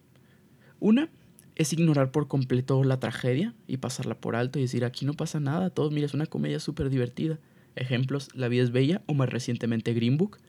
Una 0.80 1.10
es 1.56 1.74
ignorar 1.74 2.12
por 2.12 2.28
completo 2.28 2.84
la 2.84 3.00
tragedia 3.00 3.54
y 3.68 3.78
pasarla 3.78 4.20
por 4.20 4.36
alto 4.36 4.60
y 4.60 4.64
decir 4.64 4.86
aquí 4.86 5.06
no 5.06 5.14
pasa 5.14 5.40
nada, 5.40 5.70
todo 5.70 5.92
mira 5.92 6.06
es 6.06 6.14
una 6.14 6.26
comedia 6.26 6.60
súper 6.60 6.90
divertida. 6.90 7.40
Ejemplos, 7.76 8.30
La 8.34 8.48
vida 8.48 8.64
es 8.64 8.72
bella 8.72 9.02
o 9.06 9.14
más 9.14 9.30
recientemente 9.30 9.94
Green 9.94 10.18
Book, 10.18 10.40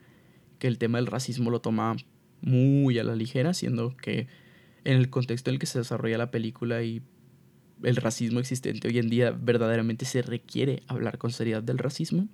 que 0.57 0.67
el 0.67 0.77
tema 0.77 0.97
del 0.97 1.07
racismo 1.07 1.51
lo 1.51 1.61
toma 1.61 1.95
muy 2.41 2.97
a 2.97 3.03
la 3.03 3.15
ligera, 3.15 3.53
siendo 3.53 3.95
que 3.95 4.27
en 4.83 4.97
el 4.97 5.09
contexto 5.09 5.49
en 5.49 5.55
el 5.55 5.59
que 5.59 5.65
se 5.65 5.79
desarrolla 5.79 6.17
la 6.17 6.31
película 6.31 6.83
y 6.83 7.01
el 7.83 7.95
racismo 7.95 8.39
existente 8.39 8.87
hoy 8.87 8.97
en 8.99 9.09
día 9.09 9.31
verdaderamente 9.31 10.05
se 10.05 10.21
requiere 10.21 10.83
hablar 10.87 11.17
con 11.17 11.31
seriedad 11.31 11.63
del 11.63 11.77
racismo. 11.77 12.27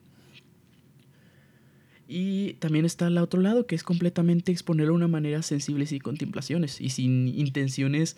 Y 2.08 2.54
también 2.54 2.86
está 2.86 3.08
al 3.08 3.18
otro 3.18 3.42
lado, 3.42 3.68
que 3.68 3.76
es 3.76 3.84
completamente 3.84 4.52
exponerlo 4.52 4.94
de 4.94 4.98
una 4.98 5.08
manera 5.10 5.42
sensible 5.42 5.84
y 5.84 5.88
sin 5.88 6.00
contemplaciones 6.00 6.80
y 6.80 6.90
sin 6.90 7.28
intenciones 7.28 8.18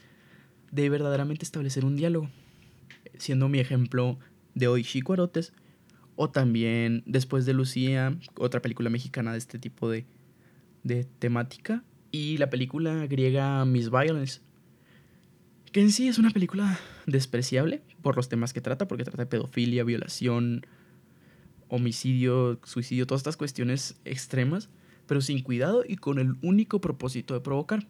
de 0.71 0.89
verdaderamente 0.89 1.43
establecer 1.43 1.86
un 1.86 1.95
diálogo. 1.95 2.29
Siendo 3.17 3.50
mi 3.50 3.59
ejemplo 3.59 4.19
de 4.53 4.67
hoy 4.67 4.83
Chico 4.83 5.15
o 6.15 6.29
también 6.29 7.01
después 7.07 7.45
de 7.45 7.53
Lucía, 7.53 8.15
otra 8.36 8.62
película 8.62 8.91
mexicana 8.91 9.31
de 9.31 9.39
este 9.39 9.57
tipo 9.57 9.89
de, 9.89 10.05
de 10.83 11.05
temática, 11.05 11.83
y 12.12 12.38
la 12.38 12.50
película 12.50 13.06
griega 13.08 13.63
Miss 13.66 13.89
Violence, 13.89 14.42
que 15.72 15.82
en 15.82 15.92
sí 15.92 16.08
es 16.08 16.18
una 16.18 16.32
película 16.32 16.80
despreciable 17.06 17.82
por 18.01 18.16
los 18.16 18.30
temas 18.30 18.54
que 18.54 18.62
trata, 18.62 18.88
porque 18.88 19.04
trata 19.04 19.24
de 19.24 19.28
pedofilia, 19.28 19.84
violación, 19.84 20.66
homicidio, 21.68 22.60
suicidio, 22.63 23.06
todas 23.06 23.20
estas 23.20 23.38
cuestiones 23.38 24.00
extremas, 24.06 24.70
pero 25.06 25.22
sin 25.22 25.44
cuidado 25.44 25.84
y 25.88 25.98
con 25.98 26.20
el 26.20 26.36
único 26.42 26.82
propósito 26.82 27.34
de 27.34 27.42
provocar. 27.42 27.88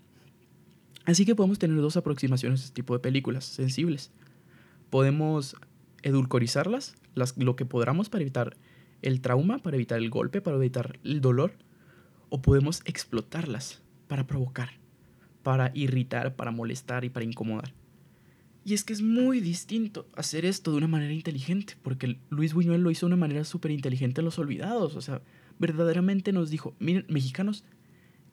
Así 1.06 1.26
que 1.26 1.36
podemos 1.36 1.60
tener 1.60 1.78
dos 1.78 1.98
aproximaciones 1.98 2.62
a 2.62 2.64
este 2.66 2.76
tipo 2.76 2.94
de 2.94 3.00
películas 3.00 3.46
sensibles. 3.46 4.12
Podemos 4.90 5.56
edulcorizarlas, 6.04 6.96
las, 7.16 7.38
lo 7.38 7.56
que 7.56 7.66
podamos 7.66 8.10
para 8.10 8.22
evitar 8.22 8.58
el 9.02 9.22
trauma, 9.22 9.60
para 9.60 9.78
evitar 9.78 10.00
el 10.00 10.10
golpe, 10.10 10.42
para 10.42 10.58
evitar 10.58 11.00
el 11.04 11.22
dolor, 11.22 11.54
o 12.30 12.42
podemos 12.42 12.82
explotarlas 12.86 13.82
para 14.10 14.26
provocar, 14.26 14.72
para 15.44 15.72
irritar, 15.76 16.36
para 16.36 16.52
molestar 16.52 17.06
y 17.06 17.10
para 17.10 17.24
incomodar. 17.24 17.74
Y 18.66 18.74
es 18.74 18.84
que 18.84 18.92
es 18.92 19.02
muy 19.02 19.40
distinto 19.40 20.08
hacer 20.16 20.46
esto 20.46 20.72
de 20.72 20.78
una 20.78 20.88
manera 20.88 21.14
inteligente, 21.14 21.76
porque 21.82 22.20
Luis 22.30 22.54
Buñuel 22.54 22.82
lo 22.82 22.92
hizo 22.92 23.06
de 23.06 23.14
una 23.14 23.22
manera 23.22 23.46
súper 23.46 23.72
inteligente 23.72 24.20
en 24.20 24.26
Los 24.26 24.40
Olvidados. 24.40 24.96
O 24.96 25.02
sea, 25.02 25.22
verdaderamente 25.60 26.34
nos 26.34 26.50
dijo, 26.50 26.76
miren, 26.80 27.06
mexicanos, 27.08 27.64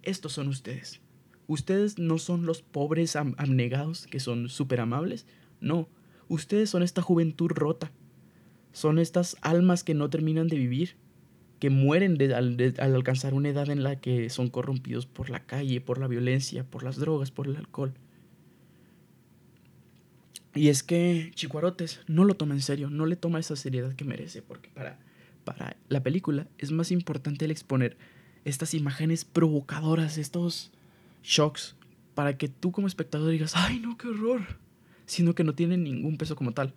estos 0.03 0.33
son 0.33 0.49
ustedes. 0.49 1.01
Ustedes 1.47 1.99
no 1.99 2.19
son 2.19 2.47
los 2.47 2.63
pobres 2.63 3.15
abnegados 3.15 4.07
que 4.07 4.19
son 4.19 4.49
súper 4.49 4.81
amables. 4.81 5.27
No, 5.61 5.89
ustedes 6.29 6.71
son 6.71 6.83
esta 6.83 7.03
juventud 7.03 7.51
rota. 7.51 7.93
Son 8.73 8.99
estas 8.99 9.37
almas 9.43 9.85
que 9.85 9.95
no 9.95 10.11
terminan 10.11 10.49
de 10.49 10.57
vivir, 10.57 10.97
que 11.59 11.71
mueren 11.71 12.21
al, 12.33 12.75
al 12.79 12.95
alcanzar 12.95 13.35
una 13.35 13.49
edad 13.49 13.71
en 13.71 13.83
la 13.83 13.97
que 13.97 14.29
son 14.31 14.51
corrompidos 14.51 15.07
por 15.07 15.31
la 15.31 15.41
calle, 15.47 15.81
por 15.81 15.99
la 15.99 16.07
violencia, 16.07 16.65
por 16.65 16.83
las 16.83 16.97
drogas, 16.97 17.31
por 17.31 17.47
el 17.47 17.57
alcohol. 17.57 17.95
Y 20.55 20.69
es 20.69 20.83
que 20.83 21.31
Chicuarotes 21.35 22.01
no 22.07 22.25
lo 22.25 22.35
toma 22.35 22.55
en 22.55 22.63
serio, 22.63 22.89
no 22.89 23.07
le 23.07 23.17
toma 23.17 23.39
esa 23.39 23.57
seriedad 23.57 23.95
que 23.95 24.05
merece, 24.05 24.41
porque 24.41 24.71
para, 24.71 24.99
para 25.45 25.77
la 25.89 26.03
película 26.03 26.47
es 26.57 26.73
más 26.73 26.91
importante 26.91 27.45
el 27.45 27.51
exponer 27.51 27.97
estas 28.45 28.73
imágenes 28.75 29.25
provocadoras, 29.25 30.17
estos 30.19 30.73
shocks, 31.23 31.77
para 32.15 32.39
que 32.39 32.49
tú 32.49 32.73
como 32.73 32.87
espectador 32.87 33.31
digas, 33.31 33.53
ay 33.55 33.81
no, 33.81 33.99
qué 33.99 34.09
horror, 34.09 34.43
sino 35.05 35.35
que 35.35 35.45
no 35.45 35.55
tienen 35.55 35.85
ningún 35.85 36.17
peso 36.17 36.37
como 36.37 36.53
tal. 36.53 36.73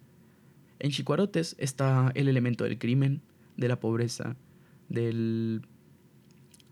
En 0.80 0.92
Chicuarotes 0.92 1.56
está 1.58 2.12
el 2.16 2.28
elemento 2.28 2.64
del 2.66 2.80
crimen, 2.80 3.22
de 3.56 3.68
la 3.68 3.80
pobreza, 3.80 4.36
del, 4.90 5.62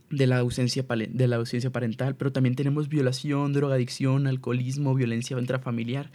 de, 0.10 0.28
la 0.28 0.40
ausencia, 0.40 0.86
de 0.88 1.28
la 1.28 1.36
ausencia 1.38 1.72
parental, 1.72 2.16
pero 2.16 2.32
también 2.32 2.56
tenemos 2.56 2.90
violación, 2.90 3.54
drogadicción, 3.54 4.28
alcoholismo, 4.28 4.94
violencia 4.96 5.40
intrafamiliar 5.40 6.12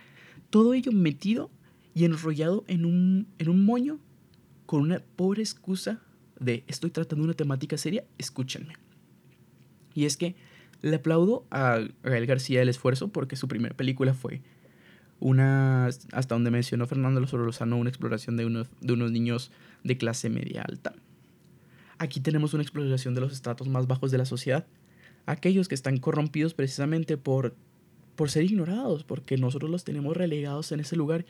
todo 0.52 0.74
ello 0.74 0.92
metido 0.92 1.50
y 1.94 2.04
enrollado 2.04 2.64
en 2.68 2.84
un, 2.84 3.26
en 3.38 3.48
un 3.48 3.64
moño 3.64 3.98
con 4.66 4.82
una 4.82 5.00
pobre 5.16 5.40
excusa 5.40 6.02
de 6.38 6.62
estoy 6.66 6.90
tratando 6.90 7.24
una 7.24 7.32
temática 7.32 7.78
seria, 7.78 8.04
escúchenme. 8.18 8.74
Y 9.94 10.04
es 10.04 10.18
que 10.18 10.36
le 10.82 10.96
aplaudo 10.96 11.46
a 11.50 11.80
Gael 12.02 12.26
García 12.26 12.60
el 12.60 12.68
esfuerzo 12.68 13.08
porque 13.08 13.34
su 13.34 13.48
primera 13.48 13.74
película 13.74 14.12
fue 14.12 14.42
una, 15.20 15.86
hasta 15.86 16.34
donde 16.34 16.50
mencionó 16.50 16.86
Fernando 16.86 17.20
Lozano, 17.20 17.78
una 17.78 17.88
exploración 17.88 18.36
de 18.36 18.44
unos, 18.44 18.68
de 18.82 18.92
unos 18.92 19.10
niños 19.10 19.52
de 19.84 19.96
clase 19.96 20.28
media 20.28 20.62
alta. 20.68 20.92
Aquí 22.02 22.18
tenemos 22.18 22.52
una 22.52 22.64
exploración 22.64 23.14
de 23.14 23.20
los 23.20 23.32
estratos 23.32 23.68
más 23.68 23.86
bajos 23.86 24.10
de 24.10 24.18
la 24.18 24.24
sociedad, 24.24 24.66
aquellos 25.24 25.68
que 25.68 25.76
están 25.76 25.98
corrompidos 25.98 26.52
precisamente 26.52 27.16
por 27.16 27.54
por 28.16 28.28
ser 28.28 28.42
ignorados, 28.42 29.04
porque 29.04 29.36
nosotros 29.36 29.70
los 29.70 29.84
tenemos 29.84 30.16
relegados 30.16 30.72
en 30.72 30.80
ese 30.80 30.96
lugar 30.96 31.24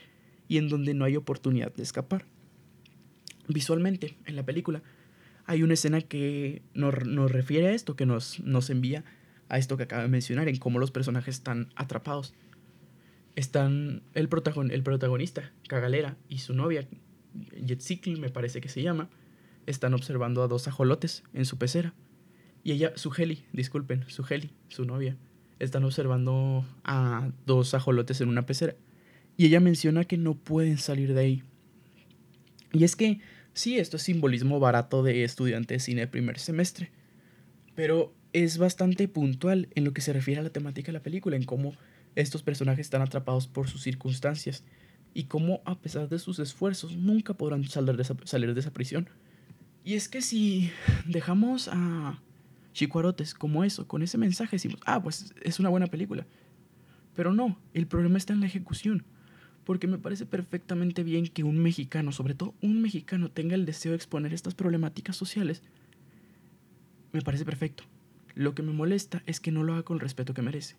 y 0.48 0.56
en 0.56 0.70
donde 0.70 0.94
no 0.94 1.04
hay 1.04 1.16
oportunidad 1.16 1.74
de 1.74 1.82
escapar. 1.82 2.24
Visualmente, 3.48 4.16
en 4.24 4.34
la 4.34 4.44
película, 4.44 4.82
hay 5.44 5.62
una 5.62 5.74
escena 5.74 6.00
que 6.00 6.62
nos, 6.72 6.94
refiere 7.30 7.68
a 7.68 7.72
esto, 7.72 7.94
que 7.94 8.06
nos, 8.06 8.40
nos 8.40 8.70
envía 8.70 9.04
a 9.50 9.58
esto 9.58 9.76
que 9.76 9.82
acabo 9.82 10.02
de 10.02 10.08
mencionar, 10.08 10.48
en 10.48 10.56
cómo 10.56 10.78
los 10.78 10.90
personajes 10.90 11.36
están 11.36 11.68
atrapados. 11.76 12.32
Están 13.36 14.02
el, 14.14 14.28
el 14.70 14.82
protagonista, 14.82 15.52
Cagalera, 15.68 16.16
y 16.30 16.38
su 16.38 16.54
novia, 16.54 16.88
Jetsikl, 17.66 18.18
me 18.18 18.30
parece 18.30 18.62
que 18.62 18.70
se 18.70 18.82
llama, 18.82 19.10
están 19.66 19.94
observando 19.94 20.42
a 20.42 20.48
dos 20.48 20.68
ajolotes 20.68 21.22
en 21.32 21.44
su 21.44 21.58
pecera. 21.58 21.94
Y 22.64 22.72
ella, 22.72 22.92
su 22.96 23.12
Heli, 23.16 23.44
disculpen, 23.52 24.04
su 24.08 24.24
Heli, 24.28 24.50
su 24.68 24.84
novia, 24.84 25.16
están 25.58 25.84
observando 25.84 26.64
a 26.84 27.30
dos 27.46 27.74
ajolotes 27.74 28.20
en 28.20 28.28
una 28.28 28.46
pecera. 28.46 28.74
Y 29.36 29.46
ella 29.46 29.60
menciona 29.60 30.04
que 30.04 30.18
no 30.18 30.34
pueden 30.34 30.78
salir 30.78 31.14
de 31.14 31.20
ahí. 31.20 31.42
Y 32.72 32.84
es 32.84 32.96
que, 32.96 33.20
sí, 33.52 33.78
esto 33.78 33.96
es 33.96 34.02
simbolismo 34.02 34.60
barato 34.60 35.02
de 35.02 35.24
estudiante 35.24 35.74
de 35.74 35.80
cine 35.80 36.02
de 36.02 36.06
primer 36.08 36.38
semestre. 36.38 36.90
Pero 37.74 38.14
es 38.32 38.58
bastante 38.58 39.08
puntual 39.08 39.68
en 39.74 39.84
lo 39.84 39.92
que 39.92 40.00
se 40.00 40.12
refiere 40.12 40.40
a 40.40 40.44
la 40.44 40.50
temática 40.50 40.86
de 40.86 40.94
la 40.94 41.02
película, 41.02 41.36
en 41.36 41.44
cómo 41.44 41.74
estos 42.14 42.42
personajes 42.42 42.86
están 42.86 43.02
atrapados 43.02 43.46
por 43.46 43.68
sus 43.68 43.82
circunstancias 43.82 44.64
y 45.14 45.24
cómo 45.24 45.60
a 45.64 45.78
pesar 45.78 46.08
de 46.08 46.18
sus 46.18 46.38
esfuerzos 46.38 46.96
nunca 46.96 47.34
podrán 47.34 47.64
salir 47.64 47.96
de 47.96 48.02
esa, 48.02 48.16
salir 48.24 48.54
de 48.54 48.60
esa 48.60 48.72
prisión. 48.72 49.08
Y 49.84 49.94
es 49.94 50.08
que 50.08 50.22
si 50.22 50.70
dejamos 51.06 51.68
a 51.72 52.20
chicuarotes 52.72 53.34
como 53.34 53.64
eso, 53.64 53.86
con 53.86 54.02
ese 54.02 54.18
mensaje 54.18 54.56
decimos, 54.56 54.80
ah, 54.86 55.02
pues 55.02 55.34
es 55.42 55.60
una 55.60 55.68
buena 55.68 55.86
película. 55.86 56.26
Pero 57.14 57.32
no, 57.32 57.58
el 57.74 57.86
problema 57.86 58.18
está 58.18 58.32
en 58.32 58.40
la 58.40 58.46
ejecución. 58.46 59.04
Porque 59.64 59.86
me 59.86 59.98
parece 59.98 60.26
perfectamente 60.26 61.04
bien 61.04 61.26
que 61.26 61.44
un 61.44 61.58
mexicano, 61.58 62.10
sobre 62.10 62.34
todo 62.34 62.54
un 62.62 62.82
mexicano, 62.82 63.30
tenga 63.30 63.54
el 63.54 63.66
deseo 63.66 63.92
de 63.92 63.96
exponer 63.96 64.34
estas 64.34 64.54
problemáticas 64.54 65.16
sociales. 65.16 65.62
Me 67.12 67.22
parece 67.22 67.44
perfecto. 67.44 67.84
Lo 68.34 68.54
que 68.54 68.62
me 68.62 68.72
molesta 68.72 69.22
es 69.26 69.40
que 69.40 69.52
no 69.52 69.62
lo 69.62 69.74
haga 69.74 69.82
con 69.82 69.96
el 69.96 70.00
respeto 70.00 70.34
que 70.34 70.42
merece. 70.42 70.76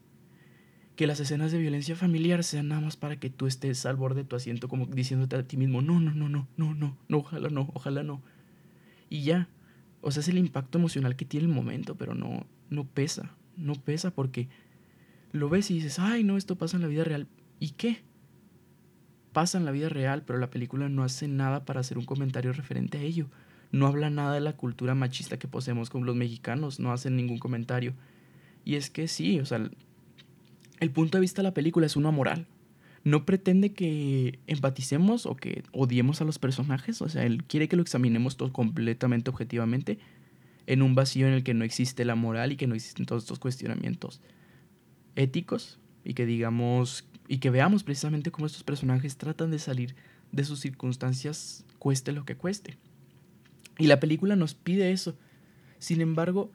Que 0.95 1.07
las 1.07 1.19
escenas 1.19 1.51
de 1.51 1.59
violencia 1.59 1.95
familiar 1.95 2.43
sean 2.43 2.67
nada 2.67 2.81
más 2.81 2.97
para 2.97 3.17
que 3.17 3.29
tú 3.29 3.47
estés 3.47 3.85
al 3.85 3.95
borde 3.95 4.23
de 4.23 4.27
tu 4.27 4.35
asiento 4.35 4.67
como 4.67 4.85
diciéndote 4.85 5.35
a 5.35 5.43
ti 5.43 5.57
mismo, 5.57 5.81
no, 5.81 5.99
no, 5.99 6.13
no, 6.13 6.29
no, 6.29 6.47
no, 6.57 6.73
no, 6.73 6.97
no, 7.07 7.17
ojalá 7.17 7.49
no, 7.49 7.69
ojalá 7.73 8.03
no. 8.03 8.21
Y 9.13 9.21
ya, 9.21 9.47
o 10.01 10.09
sea, 10.09 10.21
es 10.21 10.27
el 10.27 10.39
impacto 10.39 10.79
emocional 10.79 11.15
que 11.15 11.23
tiene 11.23 11.45
el 11.45 11.53
momento, 11.53 11.93
pero 11.93 12.15
no, 12.15 12.47
no 12.71 12.83
pesa. 12.83 13.29
no 13.55 13.75
pesa 13.75 14.09
porque 14.09 14.49
lo 15.31 15.49
ves 15.49 15.69
y 15.69 15.75
dices, 15.75 15.99
ay, 15.99 16.23
no, 16.23 16.35
esto 16.35 16.57
pasa 16.57 16.77
en 16.77 16.81
la 16.81 16.87
vida 16.87 17.03
real. 17.03 17.27
¿Y 17.59 17.73
qué? 17.73 18.01
Pasa 19.31 19.59
en 19.59 19.65
la 19.65 19.71
vida 19.71 19.87
real, 19.87 20.23
pero 20.25 20.39
la 20.39 20.49
película 20.49 20.89
no 20.89 21.03
hace 21.03 21.27
nada 21.27 21.63
para 21.63 21.81
hacer 21.81 21.99
un 21.99 22.05
comentario 22.05 22.53
referente 22.53 22.97
a 22.97 23.01
ello. 23.01 23.27
No 23.71 23.85
habla 23.85 24.09
nada 24.09 24.33
de 24.33 24.41
la 24.41 24.53
cultura 24.53 24.95
machista 24.95 25.37
que 25.37 25.47
poseemos 25.47 25.91
con 25.91 26.07
los 26.07 26.15
mexicanos, 26.15 26.79
no 26.79 26.91
hacen 26.91 27.15
ningún 27.15 27.37
comentario. 27.37 27.93
Y 28.65 28.77
es 28.77 28.89
que 28.89 29.07
sí, 29.07 29.39
o 29.39 29.45
sea, 29.45 29.69
el 30.79 30.89
punto 30.89 31.19
de 31.19 31.21
vista 31.21 31.43
de 31.43 31.49
la 31.49 31.53
película 31.53 31.85
es 31.85 31.95
uno 31.95 32.11
moral. 32.11 32.47
No 33.03 33.25
pretende 33.25 33.73
que 33.73 34.39
empaticemos 34.47 35.25
o 35.25 35.35
que 35.35 35.63
odiemos 35.71 36.21
a 36.21 36.25
los 36.25 36.39
personajes, 36.39 37.01
o 37.01 37.09
sea, 37.09 37.25
él 37.25 37.43
quiere 37.43 37.67
que 37.67 37.75
lo 37.75 37.81
examinemos 37.81 38.37
todo 38.37 38.53
completamente 38.53 39.29
objetivamente 39.29 39.99
en 40.67 40.81
un 40.81 40.95
vacío 40.95 41.27
en 41.27 41.33
el 41.33 41.43
que 41.43 41.53
no 41.53 41.65
existe 41.65 42.05
la 42.05 42.15
moral 42.15 42.51
y 42.53 42.55
que 42.55 42.67
no 42.67 42.75
existen 42.75 43.05
todos 43.05 43.23
estos 43.23 43.39
cuestionamientos 43.39 44.21
éticos 45.15 45.79
y 46.03 46.13
que 46.13 46.25
digamos 46.25 47.05
y 47.27 47.37
que 47.37 47.49
veamos 47.49 47.83
precisamente 47.83 48.31
cómo 48.31 48.47
estos 48.47 48.63
personajes 48.63 49.17
tratan 49.17 49.51
de 49.51 49.59
salir 49.59 49.95
de 50.31 50.43
sus 50.43 50.59
circunstancias 50.59 51.65
cueste 51.79 52.11
lo 52.11 52.25
que 52.25 52.35
cueste. 52.35 52.77
Y 53.77 53.87
la 53.87 53.99
película 53.99 54.35
nos 54.35 54.53
pide 54.53 54.91
eso. 54.91 55.17
Sin 55.79 56.01
embargo, 56.01 56.51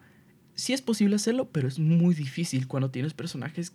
sí 0.54 0.72
es 0.72 0.82
posible 0.82 1.16
hacerlo, 1.16 1.48
pero 1.50 1.68
es 1.68 1.78
muy 1.78 2.14
difícil 2.14 2.68
cuando 2.68 2.90
tienes 2.90 3.14
personajes 3.14 3.72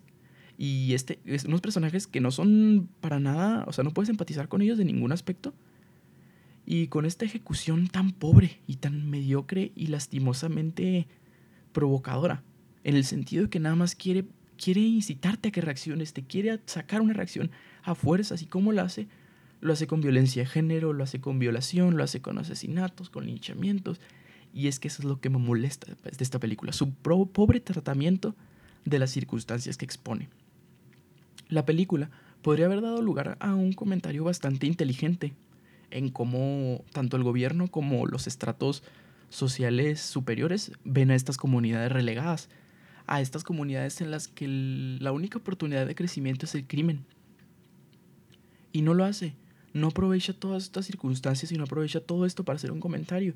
y 0.58 0.94
este 0.94 1.20
unos 1.48 1.62
personajes 1.62 2.08
que 2.08 2.22
no 2.22 2.32
son 2.32 2.90
para 3.02 3.20
nada, 3.20 3.66
o 3.68 3.74
sea, 3.74 3.84
no 3.84 3.92
puedes 3.92 4.10
empatizar 4.10 4.48
con 4.48 4.62
ellos 4.62 4.78
de 4.78 4.86
ningún 4.86 5.12
aspecto 5.12 5.54
y 6.66 6.88
con 6.88 7.06
esta 7.06 7.26
ejecución 7.26 7.88
tan 7.88 8.12
pobre 8.12 8.62
y 8.68 8.78
tan 8.78 9.10
mediocre 9.10 9.72
y 9.76 9.88
lastimosamente 9.88 11.08
provocadora, 11.74 12.44
en 12.84 12.96
el 12.96 13.04
sentido 13.04 13.44
de 13.44 13.50
que 13.50 13.60
nada 13.60 13.76
más 13.76 13.96
quiere, 13.96 14.26
quiere 14.58 14.82
incitarte 14.82 15.50
a 15.50 15.52
que 15.52 15.62
reacciones, 15.62 16.14
te 16.14 16.24
quiere 16.24 16.60
sacar 16.66 17.02
una 17.02 17.14
reacción 17.14 17.52
a 17.84 17.96
fuerzas. 17.96 18.42
¿Y 18.42 18.46
cómo 18.46 18.72
lo 18.72 18.82
hace? 18.82 19.08
Lo 19.60 19.74
hace 19.74 19.88
con 19.88 20.02
violencia 20.02 20.44
de 20.44 20.50
género, 20.50 20.94
lo 20.94 21.04
hace 21.04 21.20
con 21.20 21.40
violación, 21.40 21.98
lo 21.98 22.04
hace 22.04 22.22
con 22.22 22.38
asesinatos, 22.38 23.10
con 23.10 23.26
linchamientos. 23.26 24.00
Y 24.54 24.68
es 24.68 24.80
que 24.80 24.88
eso 24.88 25.02
es 25.02 25.06
lo 25.06 25.20
que 25.20 25.30
me 25.30 25.40
molesta 25.40 25.88
de 25.88 26.24
esta 26.24 26.40
película, 26.40 26.74
su 26.74 26.94
pobre 26.94 27.60
tratamiento 27.60 28.36
de 28.86 29.00
las 29.00 29.12
circunstancias 29.12 29.78
que 29.78 29.86
expone. 29.86 30.30
La 31.50 31.66
película 31.66 32.10
podría 32.42 32.66
haber 32.66 32.82
dado 32.82 33.02
lugar 33.02 33.38
a 33.40 33.56
un 33.56 33.74
comentario 33.74 34.24
bastante 34.24 34.68
inteligente 34.68 35.34
en 35.92 36.10
cómo 36.10 36.84
tanto 36.92 37.18
el 37.18 37.24
gobierno 37.24 37.68
como 37.68 38.06
los 38.08 38.28
estratos 38.28 38.84
sociales 39.30 40.00
superiores 40.00 40.72
ven 40.84 41.12
a 41.12 41.16
estas 41.16 41.38
comunidades 41.38 41.92
relegadas, 41.92 42.50
a 43.08 43.22
estas 43.22 43.44
comunidades 43.44 44.02
en 44.02 44.12
las 44.12 44.28
que 44.28 44.48
la 44.48 45.12
única 45.12 45.40
oportunidad 45.40 45.86
de 45.86 45.96
crecimiento 45.96 46.46
es 46.46 46.56
el 46.56 46.66
crimen. 46.66 47.06
Y 48.72 48.82
no 48.82 48.94
lo 48.94 49.06
hace, 49.06 49.36
no 49.74 49.88
aprovecha 49.88 50.34
todas 50.34 50.64
estas 50.64 50.86
circunstancias 50.86 51.52
y 51.52 51.58
no 51.58 51.64
aprovecha 51.64 52.00
todo 52.00 52.26
esto 52.26 52.44
para 52.44 52.58
hacer 52.58 52.72
un 52.72 52.80
comentario. 52.80 53.34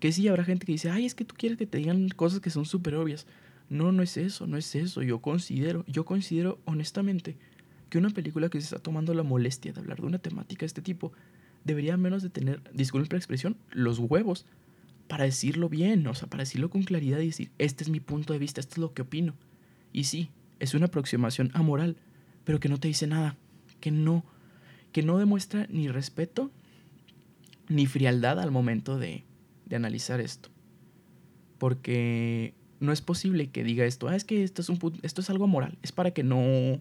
Que 0.00 0.12
sí, 0.12 0.26
habrá 0.26 0.44
gente 0.44 0.66
que 0.66 0.72
dice, 0.72 0.90
ay, 0.90 1.06
es 1.06 1.14
que 1.14 1.24
tú 1.24 1.34
quieres 1.36 1.58
que 1.58 1.66
te 1.66 1.78
digan 1.78 2.08
cosas 2.08 2.40
que 2.40 2.50
son 2.50 2.64
súper 2.64 2.96
obvias. 2.96 3.26
No, 3.68 3.92
no 3.92 4.02
es 4.02 4.16
eso, 4.16 4.46
no 4.46 4.56
es 4.56 4.74
eso. 4.74 5.02
Yo 5.02 5.20
considero, 5.20 5.84
yo 5.86 6.04
considero 6.04 6.60
honestamente 6.64 7.36
que 7.88 7.98
una 7.98 8.10
película 8.10 8.48
que 8.48 8.60
se 8.60 8.64
está 8.64 8.78
tomando 8.78 9.14
la 9.14 9.22
molestia 9.22 9.72
de 9.72 9.80
hablar 9.80 10.00
de 10.00 10.06
una 10.06 10.18
temática 10.18 10.60
de 10.60 10.66
este 10.66 10.82
tipo 10.82 11.12
debería 11.64 11.96
menos 11.96 12.22
de 12.22 12.30
tener, 12.30 12.62
disculpe 12.72 13.14
la 13.14 13.18
expresión, 13.18 13.56
los 13.70 13.98
huevos 13.98 14.46
para 15.08 15.24
decirlo 15.24 15.68
bien, 15.68 16.06
o 16.06 16.14
sea, 16.14 16.28
para 16.28 16.42
decirlo 16.42 16.70
con 16.70 16.84
claridad 16.84 17.18
y 17.18 17.26
decir, 17.26 17.50
este 17.58 17.84
es 17.84 17.90
mi 17.90 18.00
punto 18.00 18.32
de 18.32 18.38
vista, 18.38 18.60
esto 18.60 18.74
es 18.74 18.78
lo 18.78 18.94
que 18.94 19.02
opino. 19.02 19.34
Y 19.92 20.04
sí, 20.04 20.30
es 20.58 20.72
una 20.72 20.86
aproximación 20.86 21.50
amoral, 21.52 21.96
pero 22.44 22.60
que 22.60 22.68
no 22.68 22.78
te 22.78 22.88
dice 22.88 23.06
nada, 23.06 23.36
que 23.80 23.90
no, 23.90 24.24
que 24.90 25.02
no 25.02 25.18
demuestra 25.18 25.66
ni 25.68 25.88
respeto 25.88 26.50
ni 27.68 27.86
frialdad 27.86 28.40
al 28.40 28.50
momento 28.50 28.98
de, 28.98 29.24
de 29.66 29.76
analizar 29.76 30.20
esto. 30.20 30.48
Porque 31.58 32.54
no 32.82 32.92
es 32.92 33.00
posible 33.00 33.50
que 33.50 33.64
diga 33.64 33.84
esto, 33.84 34.08
ah, 34.08 34.16
es 34.16 34.24
que 34.24 34.42
esto 34.42 34.62
es, 34.62 34.68
un, 34.68 34.78
esto 35.02 35.20
es 35.20 35.30
algo 35.30 35.46
moral, 35.46 35.78
es 35.82 35.92
para 35.92 36.10
que 36.10 36.22
no 36.22 36.80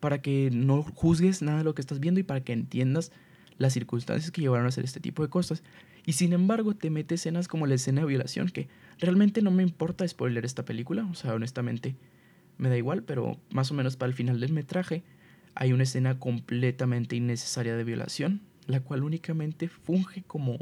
para 0.00 0.20
que 0.20 0.50
no 0.52 0.82
juzgues 0.82 1.42
nada 1.42 1.58
de 1.58 1.64
lo 1.64 1.74
que 1.74 1.80
estás 1.80 2.00
viendo 2.00 2.20
y 2.20 2.22
para 2.22 2.40
que 2.40 2.52
entiendas 2.52 3.12
las 3.58 3.72
circunstancias 3.72 4.30
que 4.30 4.42
llevaron 4.42 4.66
a 4.66 4.68
hacer 4.68 4.84
este 4.84 5.00
tipo 5.00 5.22
de 5.22 5.30
cosas. 5.30 5.62
Y 6.04 6.12
sin 6.12 6.32
embargo 6.32 6.74
te 6.74 6.90
mete 6.90 7.14
escenas 7.14 7.48
como 7.48 7.66
la 7.66 7.74
escena 7.74 8.02
de 8.02 8.06
violación, 8.06 8.48
que 8.48 8.68
realmente 8.98 9.42
no 9.42 9.50
me 9.50 9.62
importa 9.62 10.06
spoiler 10.06 10.44
esta 10.44 10.64
película, 10.64 11.08
o 11.10 11.14
sea, 11.14 11.34
honestamente 11.34 11.96
me 12.58 12.68
da 12.68 12.76
igual, 12.76 13.02
pero 13.02 13.38
más 13.50 13.70
o 13.70 13.74
menos 13.74 13.96
para 13.96 14.08
el 14.08 14.14
final 14.14 14.38
del 14.38 14.52
metraje 14.52 15.02
hay 15.54 15.72
una 15.72 15.82
escena 15.82 16.18
completamente 16.18 17.16
innecesaria 17.16 17.76
de 17.76 17.84
violación, 17.84 18.42
la 18.66 18.80
cual 18.80 19.02
únicamente 19.02 19.68
funge 19.68 20.22
como, 20.22 20.58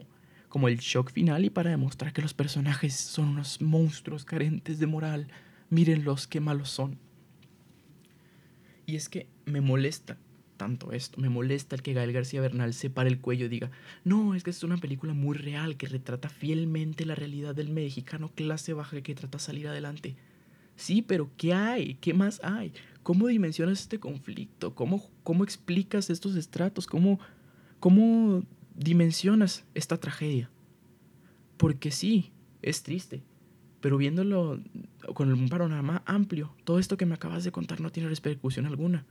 como 0.55 0.69
el 0.69 0.79
shock 0.79 1.11
final 1.11 1.45
y 1.45 1.51
para 1.51 1.71
demostrar 1.71 2.13
que 2.13 2.23
los 2.23 2.33
personajes 2.33 2.95
son 2.95 3.31
unos 3.31 3.61
monstruos 3.61 4.25
carentes 4.25 4.79
de 4.79 4.87
moral. 4.87 5.27
Mírenlos, 5.69 6.29
qué 6.29 6.39
malos 6.39 6.71
son. 6.71 6.97
Y 8.87 8.95
es 8.95 9.09
que 9.09 9.27
me 9.47 9.61
molesta 9.61 10.17
tanto 10.57 10.93
esto. 10.93 11.21
Me 11.21 11.29
molesta 11.29 11.75
el 11.75 11.83
que 11.83 11.93
Gael 11.93 12.13
García 12.13 12.41
Bernal 12.41 12.73
se 12.73 12.89
pare 12.89 13.11
el 13.11 13.21
cuello 13.21 13.47
y 13.47 13.49
diga, 13.49 13.73
no, 14.05 14.37
es 14.37 14.45
que 14.45 14.51
es 14.51 14.63
una 14.63 14.77
película 14.77 15.13
muy 15.13 15.37
real 15.37 15.77
que 15.77 15.89
retrata 15.89 16.29
fielmente 16.29 17.05
la 17.05 17.17
realidad 17.17 17.57
del 17.57 17.71
mexicano 17.71 18.31
clase 18.33 18.75
baja 18.75 19.03
que 19.03 19.17
trata 19.17 19.41
salir 19.41 19.67
adelante. 19.67 20.15
Sí, 20.77 21.03
pero 21.03 21.33
¿qué 21.37 21.53
hay? 21.53 21.95
¿Qué 21.95 22.15
más 22.15 22.41
hay? 22.45 22.73
¿Cómo 23.03 23.27
dimensionas 23.27 23.81
este 23.81 23.99
conflicto? 23.99 24.73
¿Cómo, 24.77 25.11
cómo 25.25 25.43
explicas 25.43 26.11
estos 26.11 26.37
estratos? 26.37 26.87
¿Cómo, 26.87 27.19
¿Cómo 27.81 28.45
dimensionas 28.75 29.65
esta 29.75 29.99
tragedia? 29.99 30.51
Porque 31.57 31.91
sí, 31.91 32.33
es 32.63 32.83
triste, 32.83 33.23
pero 33.81 33.97
viéndolo 33.97 34.61
con 35.15 35.33
un 35.33 35.49
panorama 35.49 36.03
amplio, 36.07 36.55
todo 36.65 36.79
esto 36.79 36.97
que 36.97 37.07
me 37.07 37.15
acabas 37.15 37.45
de 37.45 37.53
contar 37.53 37.81
no 37.81 37.91
tiene 37.91 38.09
repercusión 38.09 38.67
alguna 38.67 39.07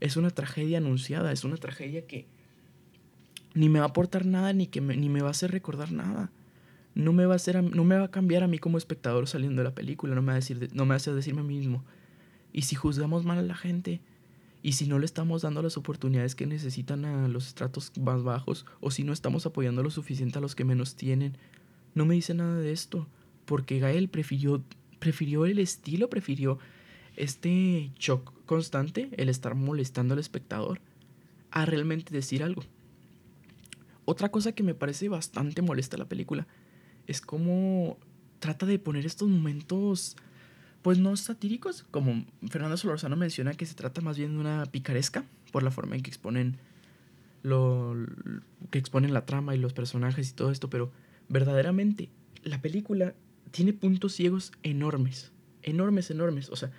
es 0.00 0.16
una 0.16 0.30
tragedia 0.30 0.78
anunciada, 0.78 1.32
es 1.32 1.44
una 1.44 1.56
tragedia 1.56 2.06
que 2.06 2.26
ni 3.54 3.68
me 3.68 3.80
va 3.80 3.86
a 3.86 3.88
aportar 3.88 4.26
nada 4.26 4.52
ni 4.52 4.66
que 4.66 4.80
ni 4.80 5.08
me 5.08 5.20
va 5.20 5.28
a 5.28 5.32
hacer 5.32 5.50
recordar 5.50 5.92
nada. 5.92 6.30
No 6.94 7.12
me 7.12 7.26
va 7.26 7.34
a 7.34 7.36
hacer 7.36 7.62
no 7.62 7.84
me 7.84 7.96
va 7.96 8.04
a 8.04 8.10
cambiar 8.10 8.42
a 8.42 8.48
mí 8.48 8.58
como 8.58 8.78
espectador 8.78 9.26
saliendo 9.28 9.62
de 9.62 9.68
la 9.68 9.74
película, 9.74 10.14
no 10.14 10.22
me 10.22 10.28
va 10.28 10.32
a 10.34 10.36
decir 10.36 10.70
no 10.72 10.84
me 10.84 10.90
va 10.90 10.94
a 10.94 10.96
hacer 10.96 11.14
decirme 11.14 11.40
a 11.40 11.44
mí 11.44 11.56
mismo. 11.56 11.84
Y 12.52 12.62
si 12.62 12.76
juzgamos 12.76 13.24
mal 13.24 13.38
a 13.38 13.42
la 13.42 13.54
gente 13.54 14.00
y 14.62 14.72
si 14.72 14.86
no 14.86 14.98
le 14.98 15.06
estamos 15.06 15.42
dando 15.42 15.62
las 15.62 15.76
oportunidades 15.76 16.34
que 16.34 16.46
necesitan 16.46 17.04
a 17.04 17.28
los 17.28 17.46
estratos 17.48 17.92
más 17.98 18.22
bajos 18.22 18.66
o 18.80 18.90
si 18.90 19.04
no 19.04 19.12
estamos 19.12 19.46
apoyando 19.46 19.82
lo 19.82 19.90
suficiente 19.90 20.38
a 20.38 20.40
los 20.40 20.54
que 20.54 20.64
menos 20.64 20.96
tienen, 20.96 21.36
no 21.94 22.06
me 22.06 22.14
dice 22.14 22.34
nada 22.34 22.56
de 22.58 22.72
esto, 22.72 23.06
porque 23.44 23.78
Gael 23.78 24.08
prefirió 24.08 24.62
prefirió 24.98 25.46
el 25.46 25.58
estilo, 25.58 26.10
prefirió 26.10 26.58
este 27.16 27.92
shock 27.98 28.32
constante, 28.46 29.10
el 29.16 29.28
estar 29.28 29.54
molestando 29.54 30.14
al 30.14 30.20
espectador, 30.20 30.80
a 31.50 31.64
realmente 31.66 32.12
decir 32.12 32.42
algo. 32.42 32.62
Otra 34.04 34.30
cosa 34.30 34.52
que 34.52 34.62
me 34.62 34.74
parece 34.74 35.08
bastante 35.08 35.62
molesta 35.62 35.96
la 35.96 36.08
película 36.08 36.46
es 37.06 37.20
cómo 37.20 37.98
trata 38.38 38.66
de 38.66 38.78
poner 38.78 39.06
estos 39.06 39.28
momentos, 39.28 40.16
pues 40.88 40.98
no 40.98 41.14
satíricos, 41.18 41.84
como 41.90 42.24
Fernando 42.48 42.78
Solorzano 42.78 43.14
menciona 43.14 43.52
que 43.52 43.66
se 43.66 43.74
trata 43.74 44.00
más 44.00 44.16
bien 44.16 44.32
de 44.32 44.38
una 44.38 44.64
picaresca 44.64 45.22
por 45.52 45.62
la 45.62 45.70
forma 45.70 45.96
en 45.96 46.02
que 46.02 46.08
exponen 46.08 46.56
lo 47.42 47.94
que 48.70 48.78
exponen 48.78 49.12
la 49.12 49.26
trama 49.26 49.54
y 49.54 49.58
los 49.58 49.74
personajes 49.74 50.30
y 50.30 50.32
todo 50.32 50.50
esto, 50.50 50.70
pero 50.70 50.90
verdaderamente 51.28 52.08
la 52.42 52.62
película 52.62 53.12
tiene 53.50 53.74
puntos 53.74 54.14
ciegos 54.14 54.50
enormes, 54.62 55.30
enormes, 55.62 56.10
enormes, 56.10 56.48
o 56.48 56.56
sea, 56.56 56.70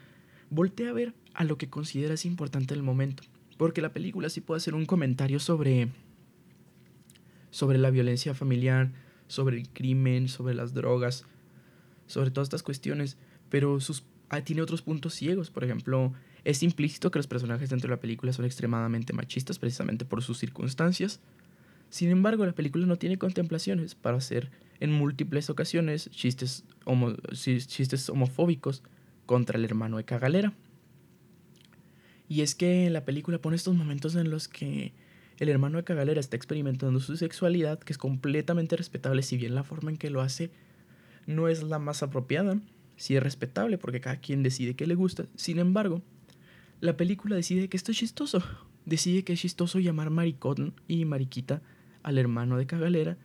voltea 0.49 0.89
a 0.89 0.93
ver 0.93 1.13
a 1.35 1.43
lo 1.43 1.59
que 1.59 1.69
consideras 1.69 2.25
importante 2.25 2.73
el 2.73 2.81
momento. 2.81 3.21
Porque 3.57 3.79
la 3.79 3.93
película 3.93 4.29
sí 4.29 4.41
puede 4.41 4.57
hacer 4.57 4.73
un 4.73 4.87
comentario 4.87 5.39
sobre, 5.39 5.89
sobre 7.51 7.77
la 7.77 7.91
violencia 7.91 8.33
familiar, 8.33 8.91
sobre 9.27 9.59
el 9.59 9.69
crimen, 9.69 10.29
sobre 10.29 10.55
las 10.55 10.73
drogas, 10.73 11.25
sobre 12.07 12.31
todas 12.31 12.47
estas 12.47 12.63
cuestiones, 12.63 13.15
pero 13.49 13.79
sus, 13.79 14.03
ah, 14.29 14.41
tiene 14.41 14.61
otros 14.61 14.81
puntos 14.81 15.13
ciegos. 15.13 15.49
Por 15.49 15.63
ejemplo, 15.63 16.13
es 16.43 16.63
implícito 16.63 17.11
que 17.11 17.19
los 17.19 17.27
personajes 17.27 17.69
dentro 17.69 17.87
de 17.87 17.95
la 17.95 18.01
película 18.01 18.33
son 18.33 18.45
extremadamente 18.45 19.13
machistas 19.13 19.59
precisamente 19.59 20.05
por 20.05 20.23
sus 20.23 20.37
circunstancias. 20.37 21.19
Sin 21.89 22.09
embargo, 22.09 22.45
la 22.45 22.53
película 22.53 22.85
no 22.85 22.97
tiene 22.97 23.17
contemplaciones 23.17 23.95
para 23.95 24.17
hacer 24.17 24.51
en 24.79 24.91
múltiples 24.91 25.49
ocasiones 25.49 26.09
chistes, 26.11 26.63
chistes 27.33 28.09
homofóbicos 28.09 28.83
contra 29.25 29.57
el 29.57 29.65
hermano 29.65 29.97
de 29.97 30.05
Cagalera. 30.05 30.53
Y 32.27 32.41
es 32.41 32.53
que 32.53 32.89
la 32.91 33.05
película 33.05 33.39
pone 33.39 33.55
estos 33.55 33.75
momentos 33.75 34.15
en 34.15 34.29
los 34.29 34.47
que 34.47 34.93
el 35.39 35.49
hermano 35.49 35.77
de 35.77 35.83
Cagalera 35.83 36.19
está 36.19 36.35
experimentando 36.35 36.99
su 36.99 37.17
sexualidad, 37.17 37.79
que 37.79 37.93
es 37.93 37.97
completamente 37.97 38.75
respetable, 38.75 39.23
si 39.23 39.37
bien 39.37 39.55
la 39.55 39.63
forma 39.63 39.89
en 39.89 39.97
que 39.97 40.09
lo 40.09 40.21
hace 40.21 40.51
no 41.25 41.47
es 41.47 41.63
la 41.63 41.79
más 41.79 42.03
apropiada. 42.03 42.59
Sí 42.99 43.15
es 43.15 43.23
respetable 43.23 43.77
porque 43.77 44.01
cada 44.01 44.17
quien 44.17 44.43
decide 44.43 44.75
qué 44.75 44.85
le 44.85 44.93
gusta. 44.93 45.25
Sin 45.35 45.57
embargo, 45.57 46.01
la 46.81 46.97
película 46.97 47.35
decide 47.35 47.69
que 47.69 47.77
esto 47.77 47.91
es 47.91 47.97
chistoso. 47.97 48.43
Decide 48.85 49.23
que 49.23 49.33
es 49.33 49.39
chistoso 49.39 49.79
llamar 49.79 50.09
maricón 50.09 50.73
y 50.87 51.05
mariquita 51.05 51.61
al 52.03 52.17
hermano 52.17 52.57
de 52.57 52.65
Cagalera 52.65 53.17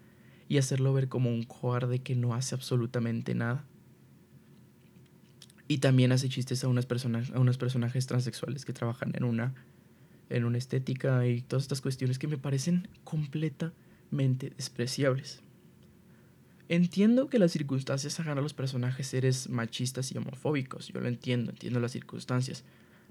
y 0.49 0.59
hacerlo 0.59 0.93
ver 0.93 1.09
como 1.09 1.31
un 1.31 1.43
cobarde 1.43 2.01
que 2.01 2.15
no 2.15 2.35
hace 2.35 2.55
absolutamente 2.55 3.35
nada. 3.35 3.65
Y 5.67 5.79
también 5.79 6.13
hace 6.13 6.29
chistes 6.29 6.63
a, 6.63 6.69
unas 6.69 6.87
personas, 6.87 7.31
a 7.33 7.41
unos 7.41 7.59
personajes 7.59 8.07
transexuales 8.07 8.65
que 8.65 8.73
trabajan 8.73 9.13
en 9.15 9.25
una, 9.25 9.55
en 10.29 10.45
una 10.45 10.59
estética 10.59 11.27
y 11.27 11.41
todas 11.41 11.65
estas 11.65 11.81
cuestiones 11.81 12.19
que 12.19 12.29
me 12.29 12.39
parecen 12.39 12.89
completamente 13.03 14.51
despreciables. 14.51 15.43
Entiendo 16.69 17.29
que 17.29 17.39
las 17.39 17.53
circunstancias 17.53 18.19
hagan 18.21 18.39
a 18.39 18.41
los 18.41 18.55
personajes 18.55 19.07
seres 19.07 19.51
machistas 19.51 20.11
y 20.13 20.19
homofóbicos, 20.19 20.89
yo 20.89 21.01
lo 21.01 21.09
entiendo, 21.09 21.51
entiendo 21.51 21.79
las 21.79 21.93
circunstancias, 21.93 22.65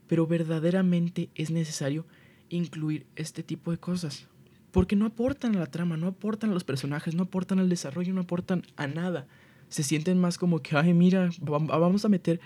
pero 0.07 0.25
verdaderamente 0.25 1.29
es 1.35 1.51
necesario 1.51 2.05
incluir 2.49 3.05
este 3.15 3.43
tipo 3.43 3.71
de 3.71 3.77
cosas, 3.77 4.27
porque 4.71 4.95
no 4.95 5.05
aportan 5.05 5.55
a 5.55 5.59
la 5.59 5.67
trama, 5.67 5.97
no 5.97 6.07
aportan 6.07 6.49
a 6.49 6.53
los 6.53 6.63
personajes, 6.63 7.13
no 7.13 7.23
aportan 7.23 7.59
al 7.59 7.69
desarrollo, 7.69 8.11
no 8.13 8.21
aportan 8.21 8.63
a 8.75 8.87
nada. 8.87 9.27
Se 9.69 9.83
sienten 9.83 10.19
más 10.19 10.39
como 10.39 10.61
que, 10.61 10.75
ay, 10.75 10.93
mira, 10.93 11.29
vamos 11.39 12.05
a 12.05 12.09
meter 12.09 12.39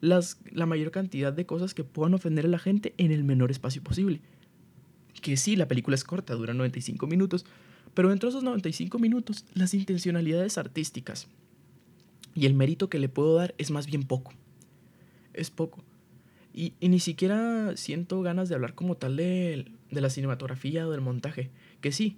las, 0.00 0.38
la 0.50 0.64
mayor 0.64 0.90
cantidad 0.90 1.32
de 1.32 1.44
cosas 1.44 1.74
que 1.74 1.84
puedan 1.84 2.14
ofender 2.14 2.46
a 2.46 2.48
la 2.48 2.58
gente 2.58 2.94
en 2.96 3.12
el 3.12 3.22
menor 3.22 3.50
espacio 3.50 3.82
posible. 3.82 4.20
Que 5.20 5.36
sí, 5.36 5.56
la 5.56 5.68
película 5.68 5.94
es 5.94 6.04
corta, 6.04 6.34
dura 6.34 6.54
95 6.54 7.06
minutos, 7.06 7.44
pero 7.94 8.10
dentro 8.10 8.28
de 8.28 8.32
esos 8.32 8.44
95 8.44 8.98
minutos, 8.98 9.44
las 9.54 9.74
intencionalidades 9.74 10.58
artísticas 10.58 11.28
y 12.34 12.46
el 12.46 12.54
mérito 12.54 12.88
que 12.88 12.98
le 12.98 13.08
puedo 13.08 13.34
dar 13.36 13.54
es 13.58 13.70
más 13.70 13.86
bien 13.86 14.02
poco. 14.02 14.32
Es 15.32 15.50
poco. 15.50 15.82
Y, 16.52 16.74
ni 16.80 17.00
siquiera 17.00 17.76
siento 17.76 18.22
ganas 18.22 18.48
de 18.48 18.54
hablar 18.54 18.74
como 18.74 18.96
tal 18.96 19.16
de, 19.16 19.66
de 19.90 20.00
la 20.00 20.10
cinematografía 20.10 20.86
o 20.86 20.90
del 20.90 21.00
montaje. 21.00 21.50
Que 21.80 21.90
sí, 21.90 22.16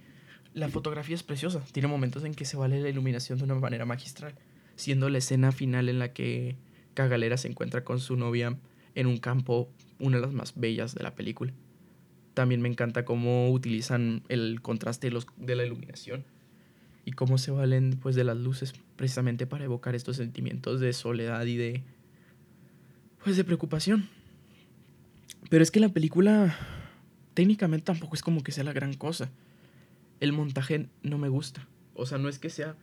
la 0.52 0.68
fotografía 0.68 1.14
es 1.14 1.22
preciosa, 1.22 1.62
tiene 1.72 1.88
momentos 1.88 2.24
en 2.24 2.34
que 2.34 2.44
se 2.44 2.56
vale 2.56 2.80
la 2.80 2.88
iluminación 2.88 3.38
de 3.38 3.44
una 3.44 3.54
manera 3.54 3.86
magistral 3.86 4.34
siendo 4.76 5.08
la 5.08 5.18
escena 5.18 5.50
final 5.52 5.88
en 5.88 5.98
la 5.98 6.12
que 6.12 6.56
Cagalera 6.94 7.36
se 7.36 7.48
encuentra 7.48 7.82
con 7.82 7.98
su 7.98 8.16
novia 8.16 8.56
en 8.94 9.06
un 9.06 9.18
campo, 9.18 9.68
una 9.98 10.18
de 10.18 10.22
las 10.22 10.32
más 10.32 10.54
bellas 10.54 10.94
de 10.94 11.02
la 11.02 11.14
película. 11.14 11.52
También 12.36 12.60
me 12.60 12.68
encanta 12.68 13.06
cómo 13.06 13.50
utilizan 13.50 14.22
el 14.28 14.60
contraste 14.60 15.06
de, 15.06 15.14
los, 15.14 15.26
de 15.38 15.56
la 15.56 15.64
iluminación 15.64 16.26
y 17.06 17.12
cómo 17.12 17.38
se 17.38 17.50
valen 17.50 17.98
pues, 17.98 18.14
de 18.14 18.24
las 18.24 18.36
luces 18.36 18.74
precisamente 18.96 19.46
para 19.46 19.64
evocar 19.64 19.94
estos 19.94 20.18
sentimientos 20.18 20.78
de 20.78 20.92
soledad 20.92 21.46
y 21.46 21.56
de 21.56 21.82
pues 23.24 23.38
de 23.38 23.44
preocupación. 23.44 24.10
Pero 25.48 25.62
es 25.62 25.70
que 25.70 25.80
la 25.80 25.88
película 25.88 26.54
técnicamente 27.32 27.86
tampoco 27.86 28.14
es 28.14 28.20
como 28.20 28.42
que 28.42 28.52
sea 28.52 28.64
la 28.64 28.74
gran 28.74 28.92
cosa. 28.92 29.30
El 30.20 30.34
montaje 30.34 30.88
no 31.02 31.16
me 31.16 31.30
gusta. 31.30 31.66
O 31.94 32.04
sea, 32.04 32.18
no 32.18 32.28
es 32.28 32.38
que 32.38 32.50
sea 32.50 32.76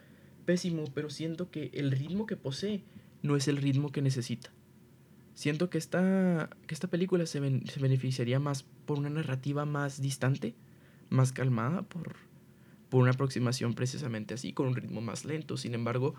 pésimo, 0.45 0.85
pero 0.95 1.11
siento 1.11 1.51
que 1.51 1.69
el 1.75 1.91
ritmo 1.91 2.25
que 2.25 2.37
posee 2.37 2.81
no 3.21 3.35
es 3.35 3.47
el 3.47 3.57
ritmo 3.57 3.91
que 3.91 4.01
necesita. 4.01 4.49
Siento 5.33 5.69
que 5.69 5.77
esta, 5.77 6.49
que 6.67 6.73
esta 6.73 6.87
película 6.87 7.25
se, 7.25 7.39
se 7.67 7.79
beneficiaría 7.79 8.39
más 8.39 8.63
por 8.85 8.99
una 8.99 9.09
narrativa 9.09 9.65
más 9.65 10.01
distante, 10.01 10.53
más 11.09 11.31
calmada, 11.31 11.81
por, 11.83 12.15
por 12.89 13.01
una 13.01 13.11
aproximación 13.11 13.73
precisamente 13.73 14.33
así, 14.33 14.53
con 14.53 14.67
un 14.67 14.75
ritmo 14.75 15.01
más 15.01 15.25
lento. 15.25 15.57
Sin 15.57 15.73
embargo, 15.73 16.15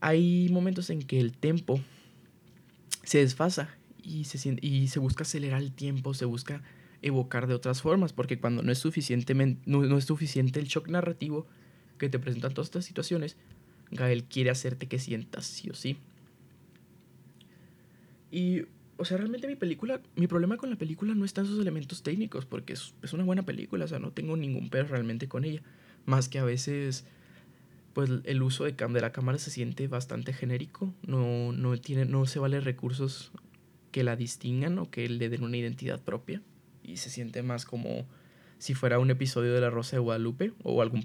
hay 0.00 0.48
momentos 0.50 0.90
en 0.90 1.02
que 1.02 1.20
el 1.20 1.32
tempo 1.36 1.80
se 3.02 3.18
desfasa 3.18 3.68
y 4.02 4.24
se, 4.24 4.56
y 4.60 4.88
se 4.88 4.98
busca 4.98 5.22
acelerar 5.22 5.60
el 5.60 5.72
tiempo, 5.72 6.14
se 6.14 6.24
busca 6.24 6.62
evocar 7.02 7.48
de 7.48 7.54
otras 7.54 7.82
formas, 7.82 8.12
porque 8.12 8.38
cuando 8.38 8.62
no 8.62 8.70
es, 8.70 8.78
suficientemente, 8.78 9.60
no 9.66 9.98
es 9.98 10.04
suficiente 10.04 10.60
el 10.60 10.66
shock 10.66 10.88
narrativo, 10.88 11.48
que 12.02 12.08
te 12.08 12.18
presentan 12.18 12.52
todas 12.52 12.66
estas 12.66 12.84
situaciones, 12.84 13.36
Gael 13.92 14.24
quiere 14.24 14.50
hacerte 14.50 14.88
que 14.88 14.98
sientas 14.98 15.46
sí 15.46 15.70
o 15.70 15.74
sí. 15.74 15.98
Y, 18.32 18.62
o 18.96 19.04
sea, 19.04 19.18
realmente 19.18 19.46
mi 19.46 19.56
película, 19.56 20.00
mi 20.16 20.26
problema 20.26 20.56
con 20.56 20.70
la 20.70 20.76
película 20.76 21.14
no 21.14 21.26
está 21.26 21.42
en 21.42 21.48
sus 21.48 21.60
elementos 21.60 22.02
técnicos, 22.02 22.46
porque 22.46 22.72
es, 22.72 22.94
es 23.02 23.12
una 23.12 23.24
buena 23.24 23.44
película, 23.44 23.84
o 23.84 23.88
sea, 23.88 23.98
no 23.98 24.10
tengo 24.10 24.36
ningún 24.36 24.70
pero 24.70 24.88
realmente 24.88 25.28
con 25.28 25.44
ella. 25.44 25.62
Más 26.06 26.30
que 26.30 26.38
a 26.38 26.44
veces, 26.44 27.04
pues 27.92 28.10
el 28.24 28.42
uso 28.42 28.64
de, 28.64 28.72
de 28.72 29.00
la 29.00 29.12
cámara 29.12 29.38
se 29.38 29.50
siente 29.50 29.86
bastante 29.86 30.32
genérico, 30.32 30.94
no, 31.06 31.52
no, 31.52 31.76
tiene, 31.76 32.06
no 32.06 32.24
se 32.24 32.38
vale 32.38 32.58
recursos 32.60 33.32
que 33.92 34.02
la 34.02 34.16
distingan 34.16 34.78
o 34.78 34.90
que 34.90 35.06
le 35.08 35.28
den 35.28 35.44
una 35.44 35.58
identidad 35.58 36.00
propia, 36.00 36.40
y 36.82 36.96
se 36.96 37.10
siente 37.10 37.42
más 37.42 37.66
como 37.66 38.06
si 38.58 38.72
fuera 38.74 38.98
un 38.98 39.10
episodio 39.10 39.52
de 39.52 39.60
La 39.60 39.68
Rosa 39.68 39.96
de 39.96 40.00
Guadalupe 40.00 40.52
o 40.62 40.80
algún, 40.80 41.04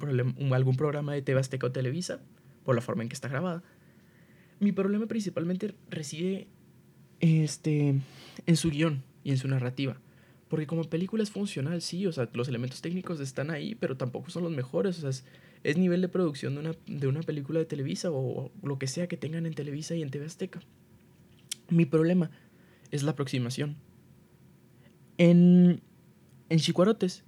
algún 0.54 0.78
programa 0.78 1.14
de 1.14 1.22
TV 1.22 1.42
o 1.62 1.72
Televisa, 1.72 2.22
por 2.64 2.74
la 2.74 2.82
forma 2.82 3.04
en 3.04 3.10
que 3.10 3.16
está 3.16 3.28
grabada. 3.28 3.64
Mi 4.60 4.72
problema 4.72 5.08
principalmente 5.08 5.76
reside 5.90 6.48
este, 7.20 7.96
en 8.46 8.58
su 8.58 8.70
guion 8.70 9.04
y 9.24 9.32
en 9.32 9.38
su 9.38 9.48
narrativa. 9.48 9.98
Porque 10.48 10.68
como 10.68 10.84
película 10.86 11.24
es 11.24 11.32
funcional, 11.32 11.82
sí, 11.82 12.06
o 12.08 12.12
sea, 12.12 12.30
los 12.34 12.48
elementos 12.48 12.82
técnicos 12.82 13.20
están 13.20 13.52
ahí, 13.52 13.76
pero 13.76 13.98
tampoco 13.98 14.30
son 14.30 14.44
los 14.44 14.52
mejores. 14.52 15.04
O 15.04 15.12
sea, 15.12 15.26
es, 15.64 15.78
nivel 15.78 16.02
de 16.02 16.08
producción 16.08 16.54
de 16.54 16.60
una, 16.62 16.72
de 16.86 17.08
una 17.08 17.22
película 17.22 17.60
de 17.60 17.66
Televisa 17.66 18.10
o, 18.12 18.52
lo 18.64 18.80
que 18.80 18.88
sea 18.88 19.08
que 19.08 19.18
tengan 19.18 19.46
en 19.46 19.54
Televisa 19.54 19.96
y 19.96 20.02
en 20.02 20.10
TV 20.10 20.26
Azteca. 20.26 20.62
Mi 21.70 21.86
problema 21.86 22.32
es 22.92 23.04
la 23.04 23.12
aproximación. 23.12 23.76
En, 25.18 25.82
en 26.50 26.60
Chicuarotes 26.60 27.26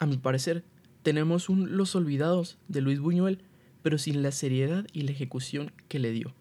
a 0.00 0.06
mi 0.06 0.16
parecer, 0.16 0.64
tenemos 1.02 1.48
un 1.48 1.76
Los 1.76 1.94
Olvidados 1.94 2.58
de 2.66 2.80
Luis 2.80 2.98
Buñuel, 2.98 3.42
pero 3.82 3.98
sin 3.98 4.22
la 4.22 4.32
seriedad 4.32 4.86
y 4.92 5.02
la 5.02 5.12
ejecución 5.12 5.70
que 5.86 6.00
le 6.00 6.10
dio. 6.10 6.34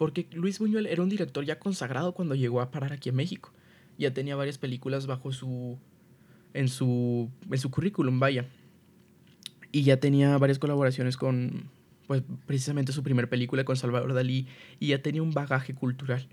Porque 0.00 0.26
Luis 0.32 0.58
Buñuel 0.58 0.86
era 0.86 1.02
un 1.02 1.10
director 1.10 1.44
ya 1.44 1.58
consagrado 1.58 2.14
cuando 2.14 2.34
llegó 2.34 2.62
a 2.62 2.70
parar 2.70 2.94
aquí 2.94 3.10
en 3.10 3.16
México. 3.16 3.52
Ya 3.98 4.14
tenía 4.14 4.34
varias 4.34 4.56
películas 4.56 5.06
bajo 5.06 5.30
su. 5.30 5.78
en 6.54 6.68
su. 6.68 7.28
en 7.50 7.58
su 7.58 7.70
currículum, 7.70 8.18
vaya. 8.18 8.46
Y 9.72 9.82
ya 9.82 9.98
tenía 10.00 10.38
varias 10.38 10.58
colaboraciones 10.58 11.18
con. 11.18 11.68
pues 12.06 12.22
precisamente 12.46 12.92
su 12.92 13.02
primera 13.02 13.28
película 13.28 13.64
con 13.64 13.76
Salvador 13.76 14.14
Dalí. 14.14 14.46
Y 14.78 14.86
ya 14.86 15.02
tenía 15.02 15.22
un 15.22 15.34
bagaje 15.34 15.74
cultural. 15.74 16.26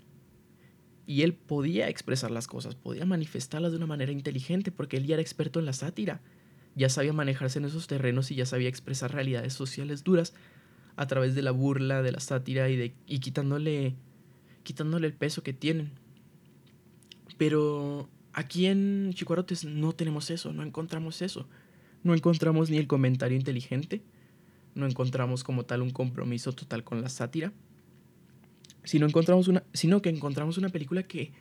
Y 1.06 1.20
él 1.20 1.34
podía 1.34 1.90
expresar 1.90 2.30
las 2.30 2.46
cosas, 2.46 2.74
podía 2.74 3.04
manifestarlas 3.04 3.72
de 3.72 3.76
una 3.76 3.86
manera 3.86 4.12
inteligente, 4.12 4.72
porque 4.72 4.96
él 4.96 5.04
ya 5.04 5.16
era 5.16 5.22
experto 5.22 5.58
en 5.60 5.66
la 5.66 5.74
sátira 5.74 6.22
ya 6.74 6.88
sabía 6.88 7.12
manejarse 7.12 7.58
en 7.58 7.64
esos 7.64 7.88
terrenos 7.88 8.30
y 8.30 8.36
ya 8.36 8.46
sabía 8.46 8.68
expresar 8.68 9.12
realidades 9.12 9.52
sociales 9.52 10.04
duras 10.04 10.32
a 10.98 11.06
través 11.06 11.34
de 11.36 11.42
la 11.42 11.52
burla, 11.52 12.02
de 12.02 12.10
la 12.10 12.18
sátira 12.18 12.68
y, 12.68 12.76
de, 12.76 12.94
y 13.06 13.20
quitándole, 13.20 13.94
quitándole 14.64 15.06
el 15.06 15.14
peso 15.14 15.44
que 15.44 15.52
tienen. 15.52 15.92
Pero 17.36 18.08
aquí 18.32 18.66
en 18.66 19.12
Chicuarotes 19.14 19.64
no 19.64 19.92
tenemos 19.92 20.30
eso, 20.30 20.52
no 20.52 20.64
encontramos 20.64 21.22
eso. 21.22 21.48
No 22.02 22.14
encontramos 22.14 22.68
ni 22.68 22.78
el 22.78 22.88
comentario 22.88 23.36
inteligente, 23.36 24.02
no 24.74 24.86
encontramos 24.86 25.44
como 25.44 25.64
tal 25.64 25.82
un 25.82 25.90
compromiso 25.90 26.52
total 26.52 26.82
con 26.82 27.00
la 27.00 27.08
sátira, 27.08 27.52
sino, 28.82 29.06
encontramos 29.06 29.46
una, 29.46 29.62
sino 29.72 30.02
que 30.02 30.08
encontramos 30.08 30.58
una 30.58 30.68
película 30.68 31.04
que 31.04 31.32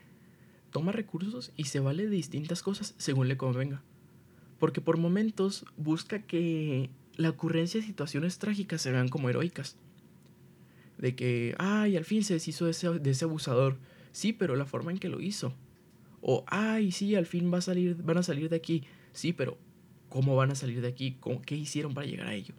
toma 0.70 0.91
recursos 0.91 1.52
y 1.56 1.65
se 1.65 1.80
vale 1.80 2.04
de 2.04 2.10
distintas 2.10 2.62
cosas 2.62 2.93
según 2.98 3.28
le 3.28 3.38
convenga 3.38 3.84
porque 4.60 4.82
por 4.82 4.98
momentos 4.98 5.65
busca 5.78 6.24
que 6.24 6.89
la 7.17 7.30
ocurrencia 7.30 7.82
de 7.82 7.86
situaciones 7.86 8.39
trágicas 8.39 8.82
se 8.82 8.91
vean 8.91 9.10
como 9.10 9.30
heroicas. 9.30 9.75
De 10.97 11.15
que, 11.15 11.56
ay, 11.60 11.97
al 11.97 12.06
fin 12.06 12.23
se 12.23 12.36
deshizo 12.36 12.65
de 12.65 12.71
ese, 12.71 12.99
de 12.99 13.10
ese 13.10 13.25
abusador. 13.25 13.77
Sí, 14.12 14.34
pero 14.34 14.56
la 14.56 14.65
forma 14.65 14.91
en 14.91 14.97
que 14.97 15.10
lo 15.10 15.19
hizo. 15.19 15.53
O, 16.21 16.43
ay, 16.47 16.91
sí, 16.91 17.15
al 17.15 17.25
fin 17.25 17.51
va 17.53 17.60
a 17.60 17.62
salir, 17.62 17.95
van 18.03 18.17
a 18.17 18.23
salir 18.23 18.49
de 18.49 18.56
aquí. 18.56 18.84
Sí, 19.13 19.34
pero 19.34 19.58
¿cómo 20.10 20.36
van 20.36 20.51
a 20.51 20.56
salir 20.56 20.82
de 20.82 20.88
aquí? 20.88 21.17
¿Qué 21.45 21.56
hicieron 21.56 21.93
para 21.93 22.08
llegar 22.08 22.27
a 22.27 22.34
ello? 22.34 22.53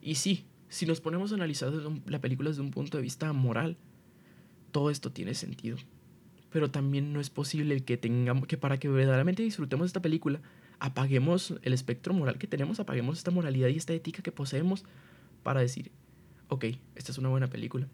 Y 0.00 0.16
sí, 0.16 0.44
si 0.68 0.86
nos 0.86 1.00
ponemos 1.00 1.32
a 1.32 1.36
analizar 1.36 1.72
la 2.06 2.20
película 2.20 2.50
desde 2.50 2.62
un 2.62 2.70
punto 2.70 2.96
de 2.96 3.02
vista 3.02 3.32
moral, 3.32 3.76
todo 4.70 4.90
esto 4.90 5.12
tiene 5.12 5.34
sentido. 5.34 5.76
Pero 6.50 6.70
también 6.70 7.12
no 7.12 7.20
es 7.20 7.30
posible 7.30 7.80
que 7.80 7.96
tengamos 7.96 8.46
que 8.46 8.56
para 8.56 8.78
que 8.78 8.88
verdaderamente 8.88 9.42
disfrutemos 9.42 9.86
esta 9.86 10.02
película, 10.02 10.40
apaguemos 10.82 11.54
el 11.62 11.74
espectro 11.74 12.12
moral 12.12 12.38
que 12.38 12.48
tenemos, 12.48 12.80
apaguemos 12.80 13.16
esta 13.16 13.30
moralidad 13.30 13.68
y 13.68 13.76
esta 13.76 13.92
ética 13.92 14.20
que 14.20 14.32
poseemos 14.32 14.84
para 15.44 15.60
decir, 15.60 15.92
ok, 16.48 16.64
esta 16.96 17.12
es 17.12 17.18
una 17.18 17.28
buena 17.28 17.46
película. 17.46 17.86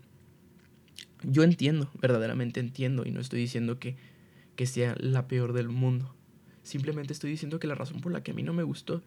Yo 1.23 1.43
entiendo, 1.43 1.91
verdaderamente 2.01 2.61
entiendo, 2.61 3.05
y 3.05 3.11
no 3.11 3.21
estoy 3.21 3.41
diciendo 3.41 3.79
que, 3.79 3.97
que 4.57 4.65
sea 4.65 4.97
la 4.99 5.29
peor 5.29 5.53
del 5.53 5.69
mundo. 5.69 6.15
Simplemente 6.63 7.13
estoy 7.13 7.31
diciendo 7.31 7.61
que 7.61 7.67
la 7.67 7.75
razón 7.75 8.01
por 8.01 8.11
la 8.11 8.23
que 8.23 8.31
a 8.31 8.35
mí 8.35 8.43
no 8.43 8.55
me 8.55 8.63
gustó 8.63 9.03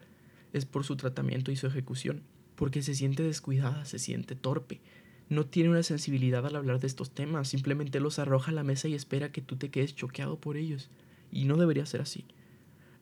es 0.52 0.64
por 0.64 0.84
su 0.84 0.94
tratamiento 0.94 1.50
y 1.50 1.56
su 1.56 1.66
ejecución, 1.66 2.22
porque 2.54 2.82
se 2.82 2.94
siente 2.94 3.24
descuidada, 3.24 3.84
se 3.84 3.98
siente 3.98 4.36
torpe, 4.36 4.80
no 5.28 5.44
tiene 5.46 5.70
una 5.70 5.82
sensibilidad 5.82 6.46
al 6.46 6.54
hablar 6.54 6.78
de 6.78 6.86
estos 6.86 7.10
temas, 7.10 7.48
simplemente 7.48 7.98
los 7.98 8.20
arroja 8.20 8.52
a 8.52 8.54
la 8.54 8.62
mesa 8.62 8.86
y 8.86 8.94
espera 8.94 9.32
que 9.32 9.42
tú 9.42 9.56
te 9.56 9.70
quedes 9.70 9.96
choqueado 9.96 10.38
por 10.38 10.56
ellos. 10.56 10.88
Y 11.32 11.46
no 11.46 11.56
debería 11.56 11.84
ser 11.84 12.02
así. 12.02 12.26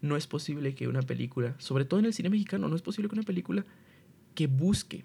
No 0.03 0.17
es 0.17 0.27
posible 0.27 0.75
que 0.75 0.89
una 0.89 1.03
película, 1.03 1.55
sobre 1.59 1.85
todo 1.85 2.01
en 2.01 2.07
el 2.07 2.15
cine 2.15 2.31
mexicano, 2.31 2.69
no 2.69 2.77
es 2.77 2.83
posible 2.83 3.09
que 3.09 3.15
una 3.15 3.23
película 3.23 3.65
que 4.35 4.47
busque 4.47 5.05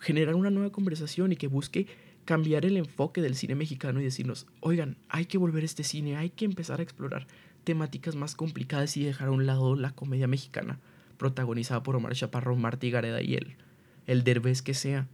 generar 0.00 0.34
una 0.34 0.50
nueva 0.50 0.72
conversación 0.72 1.32
y 1.32 1.36
que 1.36 1.46
busque 1.46 1.86
cambiar 2.24 2.64
el 2.64 2.76
enfoque 2.76 3.22
del 3.22 3.34
cine 3.34 3.54
mexicano 3.54 4.00
y 4.00 4.04
decirnos, 4.04 4.46
oigan, 4.60 4.96
hay 5.08 5.26
que 5.26 5.38
volver 5.38 5.62
a 5.62 5.66
este 5.66 5.84
cine, 5.84 6.16
hay 6.16 6.30
que 6.30 6.44
empezar 6.44 6.80
a 6.80 6.82
explorar 6.82 7.26
temáticas 7.64 8.16
más 8.16 8.34
complicadas 8.34 8.96
y 8.96 9.04
dejar 9.04 9.28
a 9.28 9.32
un 9.32 9.46
lado 9.46 9.76
la 9.76 9.92
comedia 9.92 10.26
mexicana, 10.26 10.78
protagonizada 11.18 11.82
por 11.82 11.96
Omar 11.96 12.14
Chaparro, 12.14 12.56
Martí 12.56 12.90
Gareda 12.90 13.22
y 13.22 13.34
él, 13.34 13.56
el 14.06 14.24
derbez 14.24 14.62
que 14.62 14.74
sea. 14.74 15.08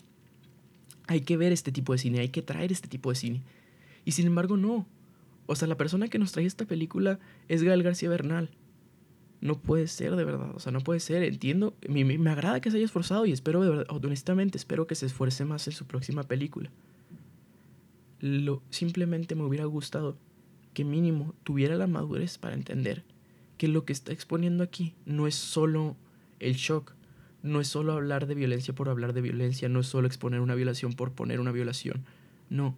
Hay 1.07 1.21
que 1.21 1.37
ver 1.37 1.53
este 1.53 1.73
tipo 1.73 1.93
de 1.93 1.99
cine, 1.99 2.21
hay 2.21 2.29
que 2.29 2.43
traer 2.43 2.73
este 2.73 2.89
tipo 2.89 3.11
de 3.11 3.17
cine. 3.17 3.43
Y 4.05 4.13
sin 4.13 4.27
embargo, 4.27 4.57
no. 4.57 4.87
O 5.47 5.55
sea, 5.55 5.69
la 5.69 5.77
persona 5.77 6.09
que 6.09 6.19
nos 6.19 6.33
trae 6.33 6.47
esta 6.47 6.65
película 6.65 7.19
es 7.49 7.63
Gael 7.63 7.83
García 7.83 8.09
Bernal. 8.09 8.51
No 9.41 9.59
puede 9.59 9.87
ser 9.87 10.17
de 10.17 10.25
verdad, 10.25 10.51
o 10.55 10.61
sea, 10.61 10.73
no 10.73 10.81
puede 10.81 11.01
ser. 11.01 11.23
Entiendo, 11.23 11.75
me, 11.89 12.05
me 12.05 12.31
agrada 12.31 12.61
que 12.61 12.71
se 12.71 12.79
haya 12.79 12.87
esforzado 12.87 13.27
y 13.27 13.33
espero, 13.33 13.63
de 13.63 13.71
verdad, 13.71 13.87
honestamente, 13.89 14.59
espero 14.59 14.87
que 14.87 14.95
se 14.95 15.07
esfuerce 15.07 15.45
más 15.45 15.67
en 15.67 15.73
su 15.73 15.87
próxima 15.87 16.23
película. 16.23 16.71
Lo, 18.21 18.63
simplemente 18.71 19.35
me 19.35 19.45
hubiera 19.45 19.67
gustado 19.67 20.17
que 20.73 20.85
mínimo 20.85 21.35
tuviera 21.43 21.77
la 21.77 21.87
madurez 21.87 22.39
para 22.39 22.55
entender 22.55 23.05
que 23.59 23.69
lo 23.69 23.85
que 23.85 23.93
está 23.93 24.13
exponiendo 24.13 24.63
aquí 24.63 24.95
no 25.05 25.27
es 25.27 25.35
solo 25.35 25.97
el 26.41 26.55
shock, 26.55 26.95
no 27.43 27.61
es 27.61 27.69
solo 27.69 27.93
hablar 27.93 28.27
de 28.27 28.35
violencia 28.35 28.75
por 28.75 28.89
hablar 28.89 29.13
de 29.13 29.23
violencia, 29.23 29.69
no 29.69 29.81
es 29.81 29.87
solo 29.87 30.07
exponer 30.07 30.41
una 30.41 30.55
violación 30.55 30.93
por 30.93 31.13
poner 31.13 31.41
una 31.41 31.53
violación, 31.53 32.05
no, 32.51 32.77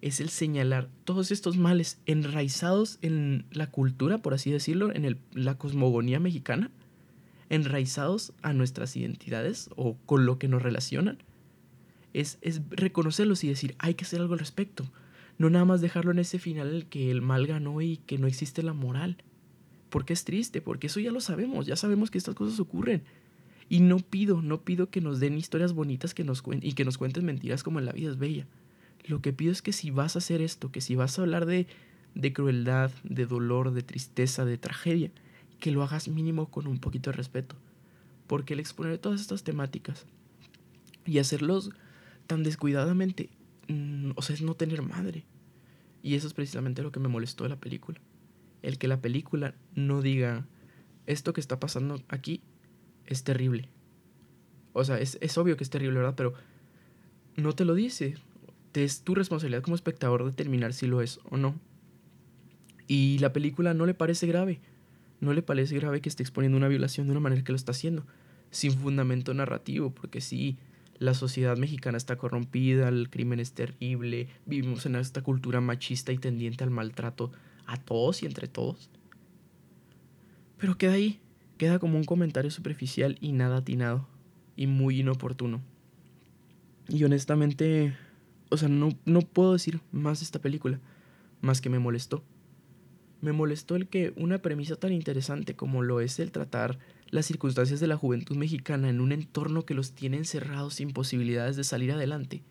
es 0.00 0.20
el 0.20 0.28
señalar 0.28 0.88
todos 1.04 1.30
estos 1.30 1.56
males 1.56 1.98
enraizados 2.06 2.98
en 3.02 3.46
la 3.50 3.70
cultura, 3.70 4.18
por 4.18 4.34
así 4.34 4.50
decirlo, 4.50 4.94
en 4.94 5.04
el, 5.04 5.18
la 5.32 5.58
cosmogonía 5.58 6.20
mexicana, 6.20 6.70
enraizados 7.50 8.32
a 8.42 8.52
nuestras 8.52 8.96
identidades 8.96 9.70
o 9.76 9.96
con 10.06 10.26
lo 10.26 10.38
que 10.38 10.48
nos 10.48 10.62
relacionan, 10.62 11.18
es, 12.12 12.38
es 12.42 12.62
reconocerlos 12.70 13.42
y 13.44 13.48
decir, 13.48 13.74
hay 13.78 13.94
que 13.94 14.04
hacer 14.04 14.20
algo 14.20 14.34
al 14.34 14.38
respecto. 14.38 14.90
No 15.38 15.50
nada 15.50 15.64
más 15.64 15.80
dejarlo 15.80 16.10
en 16.10 16.18
ese 16.18 16.38
final 16.38 16.86
que 16.88 17.10
el 17.10 17.22
mal 17.22 17.46
ganó 17.46 17.80
y 17.80 17.98
que 17.98 18.18
no 18.18 18.26
existe 18.26 18.62
la 18.62 18.72
moral. 18.72 19.18
Porque 19.88 20.12
es 20.12 20.24
triste, 20.24 20.60
porque 20.60 20.88
eso 20.88 21.00
ya 21.00 21.12
lo 21.12 21.20
sabemos, 21.20 21.66
ya 21.66 21.76
sabemos 21.76 22.10
que 22.10 22.18
estas 22.18 22.34
cosas 22.34 22.58
ocurren. 22.60 23.02
Y 23.68 23.80
no 23.80 23.98
pido, 23.98 24.42
no 24.42 24.62
pido 24.62 24.90
que 24.90 25.00
nos 25.00 25.20
den 25.20 25.38
historias 25.38 25.72
bonitas 25.72 26.14
que 26.14 26.24
nos 26.24 26.42
y 26.60 26.72
que 26.72 26.84
nos 26.84 26.98
cuenten 26.98 27.24
mentiras 27.24 27.62
como 27.62 27.78
en 27.78 27.86
la 27.86 27.92
vida 27.92 28.10
es 28.10 28.18
bella. 28.18 28.46
Lo 29.08 29.22
que 29.22 29.32
pido 29.32 29.52
es 29.52 29.62
que 29.62 29.72
si 29.72 29.90
vas 29.90 30.14
a 30.14 30.18
hacer 30.18 30.42
esto, 30.42 30.70
que 30.70 30.82
si 30.82 30.94
vas 30.94 31.18
a 31.18 31.22
hablar 31.22 31.46
de, 31.46 31.66
de 32.14 32.32
crueldad, 32.34 32.90
de 33.02 33.24
dolor, 33.24 33.72
de 33.72 33.82
tristeza, 33.82 34.44
de 34.44 34.58
tragedia, 34.58 35.10
que 35.58 35.70
lo 35.70 35.82
hagas 35.82 36.08
mínimo 36.08 36.50
con 36.50 36.66
un 36.66 36.78
poquito 36.78 37.10
de 37.10 37.16
respeto. 37.16 37.56
Porque 38.26 38.52
el 38.52 38.60
exponer 38.60 38.98
todas 38.98 39.22
estas 39.22 39.44
temáticas 39.44 40.04
y 41.06 41.18
hacerlos 41.18 41.70
tan 42.26 42.42
descuidadamente, 42.42 43.30
mm, 43.68 44.10
o 44.14 44.20
sea, 44.20 44.34
es 44.34 44.42
no 44.42 44.54
tener 44.54 44.82
madre. 44.82 45.24
Y 46.02 46.14
eso 46.14 46.26
es 46.26 46.34
precisamente 46.34 46.82
lo 46.82 46.92
que 46.92 47.00
me 47.00 47.08
molestó 47.08 47.44
de 47.44 47.50
la 47.50 47.56
película. 47.56 47.98
El 48.60 48.76
que 48.76 48.88
la 48.88 49.00
película 49.00 49.54
no 49.74 50.02
diga, 50.02 50.46
esto 51.06 51.32
que 51.32 51.40
está 51.40 51.58
pasando 51.58 52.02
aquí 52.08 52.42
es 53.06 53.24
terrible. 53.24 53.70
O 54.74 54.84
sea, 54.84 55.00
es, 55.00 55.16
es 55.22 55.38
obvio 55.38 55.56
que 55.56 55.64
es 55.64 55.70
terrible, 55.70 55.98
¿verdad? 55.98 56.14
Pero 56.14 56.34
no 57.36 57.54
te 57.54 57.64
lo 57.64 57.74
dice. 57.74 58.16
Es 58.84 59.02
tu 59.02 59.14
responsabilidad 59.14 59.62
como 59.62 59.76
espectador 59.76 60.24
determinar 60.24 60.72
si 60.72 60.86
lo 60.86 61.02
es 61.02 61.20
o 61.30 61.36
no. 61.36 61.54
Y 62.86 63.18
la 63.18 63.32
película 63.32 63.74
no 63.74 63.86
le 63.86 63.94
parece 63.94 64.26
grave. 64.26 64.60
No 65.20 65.32
le 65.32 65.42
parece 65.42 65.74
grave 65.76 66.00
que 66.00 66.08
esté 66.08 66.22
exponiendo 66.22 66.56
una 66.56 66.68
violación 66.68 67.06
de 67.06 67.10
una 67.12 67.20
manera 67.20 67.42
que 67.42 67.52
lo 67.52 67.56
está 67.56 67.72
haciendo. 67.72 68.06
Sin 68.50 68.72
fundamento 68.72 69.34
narrativo, 69.34 69.90
porque 69.90 70.20
sí, 70.20 70.56
la 70.98 71.14
sociedad 71.14 71.56
mexicana 71.56 71.96
está 71.96 72.16
corrompida, 72.16 72.88
el 72.88 73.10
crimen 73.10 73.40
es 73.40 73.52
terrible, 73.52 74.28
vivimos 74.46 74.86
en 74.86 74.96
esta 74.96 75.22
cultura 75.22 75.60
machista 75.60 76.12
y 76.12 76.18
tendiente 76.18 76.64
al 76.64 76.70
maltrato 76.70 77.30
a 77.66 77.76
todos 77.76 78.22
y 78.22 78.26
entre 78.26 78.48
todos. 78.48 78.90
Pero 80.56 80.76
queda 80.76 80.92
ahí, 80.94 81.20
queda 81.56 81.78
como 81.78 81.98
un 81.98 82.04
comentario 82.04 82.50
superficial 82.50 83.16
y 83.20 83.32
nada 83.32 83.58
atinado, 83.58 84.08
y 84.56 84.66
muy 84.66 85.00
inoportuno. 85.00 85.60
Y 86.88 87.04
honestamente, 87.04 87.96
o 88.50 88.56
sea, 88.56 88.68
no, 88.68 88.90
no 89.04 89.20
puedo 89.20 89.52
decir 89.52 89.80
más 89.92 90.20
de 90.20 90.24
esta 90.24 90.40
película, 90.40 90.80
más 91.40 91.60
que 91.60 91.70
me 91.70 91.78
molestó. 91.78 92.22
Me 93.20 93.32
molestó 93.32 93.74
el 93.76 93.88
que 93.88 94.12
una 94.16 94.38
premisa 94.38 94.76
tan 94.76 94.92
interesante 94.92 95.56
como 95.56 95.82
lo 95.82 96.00
es 96.00 96.18
el 96.20 96.30
tratar 96.30 96.78
las 97.10 97.26
circunstancias 97.26 97.80
de 97.80 97.86
la 97.86 97.96
juventud 97.96 98.36
mexicana 98.36 98.88
en 98.88 99.00
un 99.00 99.12
entorno 99.12 99.64
que 99.64 99.74
los 99.74 99.92
tiene 99.92 100.18
encerrados 100.18 100.74
sin 100.74 100.92
posibilidades 100.92 101.56
de 101.56 101.64
salir 101.64 101.92
adelante, 101.92 102.42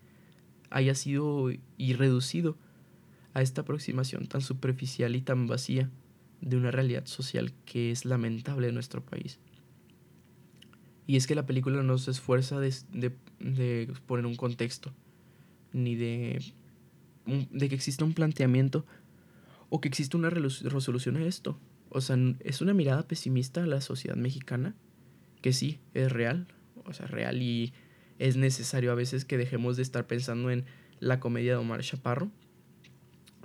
haya 0.70 0.96
sido 0.96 1.50
y 1.78 1.94
reducido 1.94 2.58
a 3.34 3.42
esta 3.42 3.62
aproximación 3.62 4.28
tan 4.28 4.42
superficial 4.42 5.16
y 5.16 5.22
tan 5.22 5.48
vacía 5.48 5.90
de 6.42 6.58
una 6.58 6.72
realidad 6.72 7.06
social 7.06 7.54
que 7.66 7.92
es 7.92 8.06
lamentable 8.06 8.68
en 8.68 8.74
nuestro 8.74 9.04
país. 9.04 9.40
Y 11.06 11.16
es 11.16 11.26
que 11.26 11.36
la 11.36 11.46
película 11.46 11.84
no 11.84 11.98
se 11.98 12.12
esfuerza 12.12 12.60
de, 12.60 12.74
de, 12.92 13.94
poner 14.06 14.26
un 14.26 14.36
contexto, 14.36 14.92
ni 15.74 15.96
de, 15.96 16.42
de 17.26 17.70
que 17.70 17.76
exista 17.76 18.06
un 18.06 18.14
planteamiento 18.14 18.86
o 19.70 19.82
que 19.82 19.88
exista 19.88 20.18
una 20.18 20.30
resolución 20.30 21.18
a 21.18 21.26
esto. 21.26 21.60
O 21.90 22.02
sea, 22.02 22.18
es 22.42 22.62
una 22.62 22.74
mirada 22.74 23.08
pesimista 23.08 23.64
a 23.64 23.68
la 23.68 23.82
sociedad 23.82 24.16
mexicana, 24.16 24.76
que 25.42 25.54
sí, 25.54 25.80
es 25.94 26.12
real, 26.12 26.48
o 26.86 26.94
sea, 26.94 27.08
real 27.08 27.42
y 27.42 27.74
es 28.20 28.36
necesario 28.36 28.92
a 28.92 28.96
veces 28.96 29.26
que 29.26 29.38
dejemos 29.38 29.78
de 29.78 29.84
estar 29.84 30.08
pensando 30.08 30.50
en 30.52 30.66
la 31.00 31.20
comedia 31.20 31.54
de 31.54 31.58
Omar 31.58 31.82
Chaparro 31.82 32.32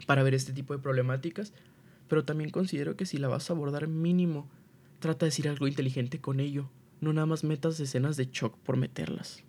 para 0.07 0.23
ver 0.23 0.35
este 0.35 0.53
tipo 0.53 0.75
de 0.75 0.83
problemáticas, 0.83 1.53
pero 2.09 2.25
también 2.25 2.51
considero 2.51 2.97
que 2.97 3.07
si 3.07 3.19
la 3.19 3.29
vas 3.29 3.49
a 3.49 3.53
abordar 3.53 3.89
mínimo, 3.89 4.49
trata 4.99 5.27
de 5.27 5.31
decir 5.31 5.49
algo 5.49 5.69
inteligente 5.69 6.21
con 6.21 6.41
ello, 6.41 6.71
no 7.01 7.13
nada 7.13 7.27
más 7.27 7.45
metas 7.45 7.79
escenas 7.81 8.17
de 8.17 8.29
shock 8.33 8.57
por 8.59 8.77
meterlas. 8.77 9.45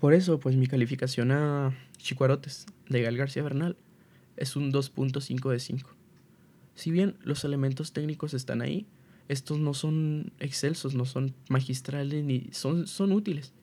Por 0.00 0.12
eso, 0.12 0.38
pues 0.38 0.56
mi 0.56 0.66
calificación 0.66 1.32
a 1.32 1.74
Chicuarotes 1.96 2.66
de 2.88 3.02
Gal 3.02 3.16
García 3.16 3.42
Bernal 3.42 3.76
es 4.36 4.54
un 4.54 4.72
2.5 4.72 5.50
de 5.50 5.58
5. 5.58 5.90
Si 6.74 6.90
bien 6.90 7.16
los 7.22 7.44
elementos 7.44 7.92
técnicos 7.92 8.34
están 8.34 8.60
ahí, 8.60 8.86
estos 9.28 9.58
no 9.58 9.72
son 9.72 10.32
excelsos, 10.38 10.94
no 10.94 11.06
son 11.06 11.34
magistrales 11.48 12.24
ni 12.24 12.48
son, 12.52 12.86
son 12.86 13.12
útiles, 13.12 13.54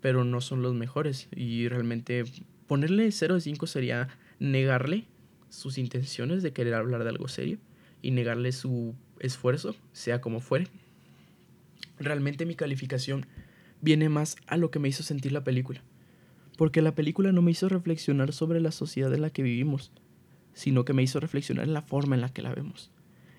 pero 0.00 0.24
no 0.24 0.40
son 0.40 0.62
los 0.62 0.74
mejores 0.74 1.28
y 1.34 1.68
realmente 1.68 2.24
ponerle 2.66 3.10
0 3.12 3.36
de 3.36 3.40
5 3.40 3.66
sería 3.68 4.08
negarle 4.40 5.06
sus 5.48 5.78
intenciones 5.78 6.42
de 6.42 6.52
querer 6.52 6.74
hablar 6.74 7.04
de 7.04 7.10
algo 7.10 7.28
serio 7.28 7.58
y 8.02 8.10
negarle 8.10 8.50
su 8.50 8.94
esfuerzo, 9.20 9.76
sea 9.92 10.20
como 10.20 10.40
fuere. 10.40 10.66
Realmente 11.98 12.44
mi 12.44 12.56
calificación 12.56 13.26
viene 13.84 14.08
más 14.08 14.36
a 14.46 14.56
lo 14.56 14.70
que 14.70 14.78
me 14.78 14.88
hizo 14.88 15.02
sentir 15.02 15.32
la 15.32 15.44
película, 15.44 15.82
porque 16.56 16.82
la 16.82 16.94
película 16.94 17.32
no 17.32 17.42
me 17.42 17.50
hizo 17.50 17.68
reflexionar 17.68 18.32
sobre 18.32 18.60
la 18.60 18.72
sociedad 18.72 19.12
en 19.12 19.20
la 19.20 19.30
que 19.30 19.42
vivimos, 19.42 19.92
sino 20.54 20.84
que 20.84 20.94
me 20.94 21.02
hizo 21.02 21.20
reflexionar 21.20 21.66
en 21.66 21.74
la 21.74 21.82
forma 21.82 22.14
en 22.14 22.22
la 22.22 22.30
que 22.30 22.42
la 22.42 22.54
vemos, 22.54 22.90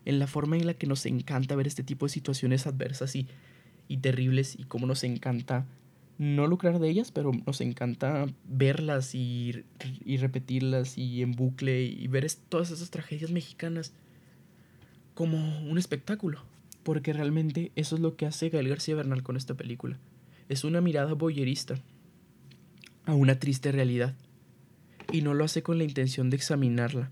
en 0.06 0.20
la 0.20 0.28
forma 0.28 0.56
en 0.56 0.68
la 0.68 0.76
que 0.76 0.86
nos 0.86 1.06
encanta 1.08 1.56
ver 1.56 1.66
este 1.66 1.84
tipo 1.84 2.06
de 2.06 2.12
situaciones 2.12 2.68
adversas 2.68 3.16
y, 3.16 3.28
y 3.88 3.98
terribles 3.98 4.56
y 4.58 4.66
cómo 4.66 4.86
nos 4.86 5.04
encanta 5.04 5.66
no 6.18 6.48
lucrar 6.48 6.80
de 6.80 6.90
ellas, 6.90 7.12
pero 7.12 7.32
nos 7.46 7.60
encanta 7.60 8.28
verlas 8.48 9.16
y, 9.16 9.66
y 10.06 10.18
repetirlas 10.18 10.98
y 10.98 11.22
en 11.22 11.32
bucle 11.34 11.84
y 11.84 12.08
ver 12.08 12.26
todas 12.50 12.72
esas 12.72 12.90
tragedias 12.90 13.32
mexicanas 13.32 13.94
como 15.14 15.38
un 15.70 15.78
espectáculo. 15.78 16.44
Porque 16.84 17.14
realmente 17.14 17.72
eso 17.76 17.96
es 17.96 18.02
lo 18.02 18.16
que 18.16 18.28
hace 18.28 18.50
Gael 18.50 18.70
García 18.70 18.96
Bernal 18.96 19.24
con 19.24 19.38
esta 19.38 19.56
película. 19.56 19.98
Es 20.50 20.64
una 20.64 20.82
mirada 20.82 21.14
boyerista 21.14 21.76
a 23.06 23.14
una 23.14 23.40
triste 23.40 23.72
realidad. 23.72 24.16
Y 25.12 25.22
no 25.22 25.34
lo 25.34 25.44
hace 25.44 25.64
con 25.64 25.78
la 25.78 25.84
intención 25.84 26.30
de 26.30 26.38
examinarla, 26.38 27.12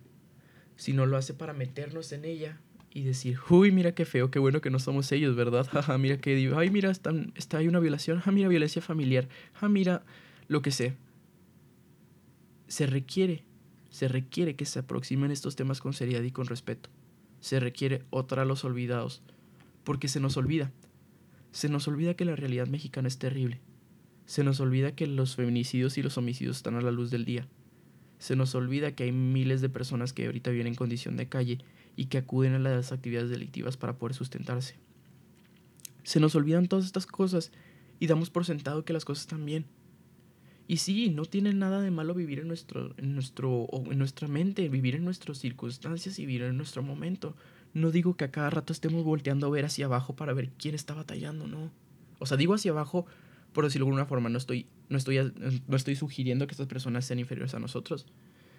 sino 0.75 1.05
lo 1.05 1.17
hace 1.17 1.33
para 1.33 1.53
meternos 1.53 2.11
en 2.11 2.25
ella 2.25 2.59
y 2.93 3.03
decir, 3.03 3.39
uy, 3.49 3.71
mira 3.71 3.93
qué 3.95 4.05
feo, 4.05 4.29
qué 4.29 4.39
bueno 4.39 4.61
que 4.61 4.69
no 4.69 4.79
somos 4.79 5.11
ellos, 5.11 5.35
¿verdad? 5.35 5.67
Jaja, 5.71 5.97
mira 5.97 6.17
qué 6.17 6.53
ay, 6.55 6.69
mira, 6.69 6.91
está, 6.91 7.11
está 7.35 7.59
una 7.59 7.79
violación, 7.79 8.19
ja, 8.19 8.31
mira, 8.31 8.47
violencia 8.47 8.81
familiar, 8.81 9.27
ja, 9.53 9.67
mira, 9.67 10.03
lo 10.47 10.61
que 10.61 10.71
sea. 10.71 10.95
Se 12.67 12.85
requiere, 12.85 13.43
se 13.89 14.07
requiere 14.07 14.55
que 14.55 14.65
se 14.65 14.79
aproximen 14.79 15.31
estos 15.31 15.55
temas 15.55 15.79
con 15.79 15.93
seriedad 15.93 16.21
y 16.23 16.31
con 16.31 16.45
respeto. 16.45 16.89
Se 17.39 17.59
requiere 17.59 18.03
otra 18.09 18.43
a 18.43 18.45
los 18.45 18.63
olvidados, 18.63 19.21
porque 19.83 20.07
se 20.07 20.19
nos 20.19 20.37
olvida. 20.37 20.71
Se 21.53 21.69
nos 21.69 21.87
olvida 21.87 22.15
que 22.15 22.25
la 22.25 22.35
realidad 22.35 22.67
mexicana 22.67 23.07
es 23.07 23.19
terrible. 23.19 23.61
Se 24.25 24.43
nos 24.43 24.59
olvida 24.59 24.95
que 24.95 25.05
los 25.05 25.35
feminicidios 25.35 25.99
y 25.99 26.01
los 26.01 26.17
homicidios 26.17 26.57
están 26.57 26.75
a 26.75 26.81
la 26.81 26.91
luz 26.91 27.11
del 27.11 27.25
día. 27.25 27.47
Se 28.17 28.35
nos 28.35 28.55
olvida 28.55 28.95
que 28.95 29.03
hay 29.03 29.11
miles 29.11 29.61
de 29.61 29.69
personas 29.69 30.13
que 30.13 30.25
ahorita 30.25 30.49
viven 30.49 30.65
en 30.65 30.73
condición 30.73 31.15
de 31.15 31.29
calle 31.29 31.59
y 31.95 32.05
que 32.05 32.17
acuden 32.17 32.55
a 32.55 32.59
las 32.59 32.91
actividades 32.91 33.29
delictivas 33.29 33.77
para 33.77 33.99
poder 33.99 34.15
sustentarse. 34.15 34.77
Se 36.01 36.19
nos 36.19 36.33
olvidan 36.33 36.67
todas 36.67 36.85
estas 36.85 37.05
cosas 37.05 37.51
y 37.99 38.07
damos 38.07 38.31
por 38.31 38.45
sentado 38.45 38.83
que 38.83 38.93
las 38.93 39.05
cosas 39.05 39.25
están 39.25 39.45
bien. 39.45 39.65
Y 40.67 40.77
sí, 40.77 41.11
no 41.11 41.25
tiene 41.25 41.53
nada 41.53 41.81
de 41.81 41.91
malo 41.91 42.15
vivir 42.15 42.39
en 42.39 42.47
nuestro, 42.47 42.95
en 42.97 43.13
nuestro, 43.13 43.67
en 43.91 43.99
nuestra 43.99 44.27
mente, 44.27 44.69
vivir 44.69 44.95
en 44.95 45.05
nuestras 45.05 45.37
circunstancias 45.37 46.17
y 46.17 46.25
vivir 46.25 46.41
en 46.43 46.57
nuestro 46.57 46.81
momento. 46.81 47.35
No 47.73 47.91
digo 47.91 48.15
que 48.15 48.25
a 48.25 48.31
cada 48.31 48.49
rato 48.49 48.71
estemos 48.71 49.03
volteando 49.03 49.47
a 49.47 49.49
ver 49.49 49.65
hacia 49.65 49.85
abajo 49.85 50.15
para 50.15 50.33
ver 50.33 50.49
quién 50.57 50.75
está 50.75 50.93
batallando, 50.93 51.47
no. 51.47 51.71
O 52.19 52.25
sea, 52.25 52.37
digo 52.37 52.53
hacia 52.53 52.71
abajo, 52.71 53.05
por 53.51 53.63
decirlo 53.63 53.85
de 53.85 53.89
alguna 53.89 54.05
forma, 54.05 54.29
no 54.29 54.37
estoy, 54.37 54.67
no 54.89 54.97
estoy, 54.97 55.33
no 55.67 55.75
estoy 55.75 55.95
sugiriendo 55.95 56.47
que 56.47 56.53
estas 56.53 56.67
personas 56.67 57.05
sean 57.05 57.19
inferiores 57.19 57.55
a 57.55 57.59
nosotros, 57.59 58.05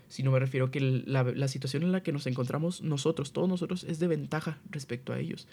sino 0.08 0.30
me 0.30 0.38
refiero 0.38 0.70
que 0.70 0.80
la, 0.80 1.22
la 1.22 1.48
situación 1.48 1.82
en 1.82 1.92
la 1.92 2.02
que 2.02 2.12
nos 2.12 2.26
encontramos 2.26 2.82
nosotros, 2.82 3.32
todos 3.32 3.48
nosotros, 3.48 3.84
es 3.84 3.98
de 3.98 4.08
ventaja 4.08 4.58
respecto 4.70 5.12
a 5.12 5.18
ellos. 5.18 5.48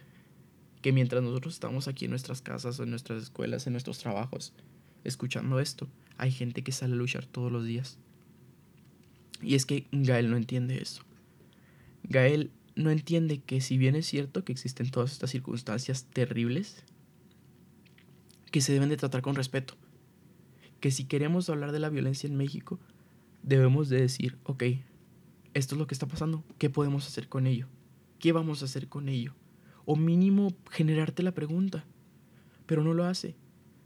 Que 0.82 0.92
mientras 0.92 1.22
nosotros 1.22 1.54
estamos 1.54 1.88
aquí 1.88 2.06
en 2.06 2.12
nuestras 2.12 2.42
casas, 2.42 2.80
en 2.80 2.90
nuestras 2.90 3.22
escuelas, 3.22 3.68
en 3.68 3.74
nuestros 3.74 4.00
trabajos, 4.00 4.54
escuchando 5.04 5.60
esto, 5.60 5.88
hay 6.18 6.32
gente 6.32 6.64
que 6.64 6.72
sale 6.72 6.94
a 6.94 6.98
luchar 6.98 7.26
todos 7.26 7.52
los 7.52 7.66
días. 7.66 7.98
Y 9.42 9.56
es 9.56 9.66
que 9.66 9.86
Gael 9.92 10.30
no 10.30 10.38
entiende 10.38 10.82
eso. 10.82 11.04
Gael 12.04 12.52
no 12.82 12.92
entiende 12.92 13.40
que 13.40 13.62
si 13.62 13.78
bien 13.78 13.96
es 13.96 14.06
cierto 14.06 14.44
que 14.44 14.52
existen 14.52 14.90
todas 14.92 15.12
estas 15.12 15.30
circunstancias 15.30 16.06
terribles, 16.06 16.84
que 18.52 18.62
se 18.62 18.74
deben 18.74 18.90
de 18.90 18.98
tratar 18.98 19.22
con 19.22 19.36
respeto. 19.36 19.76
Que 20.80 20.92
si 20.92 21.06
queremos 21.06 21.50
hablar 21.50 21.72
de 21.72 21.80
la 21.80 21.90
violencia 21.90 22.28
en 22.28 22.36
México, 22.36 22.80
debemos 23.44 23.90
de 23.90 24.02
decir, 24.02 24.38
ok, 24.44 24.64
esto 25.54 25.76
es 25.76 25.80
lo 25.80 25.88
que 25.88 25.94
está 25.94 26.08
pasando, 26.08 26.44
¿qué 26.58 26.70
podemos 26.70 27.08
hacer 27.08 27.30
con 27.30 27.48
ello? 27.48 27.68
¿Qué 28.20 28.32
vamos 28.32 28.62
a 28.62 28.66
hacer 28.66 28.88
con 28.88 29.10
ello? 29.10 29.34
O 29.86 29.96
mínimo 29.96 30.54
generarte 30.70 31.24
la 31.24 31.34
pregunta, 31.34 31.86
pero 32.66 32.84
no 32.84 32.94
lo 32.94 33.06
hace 33.06 33.36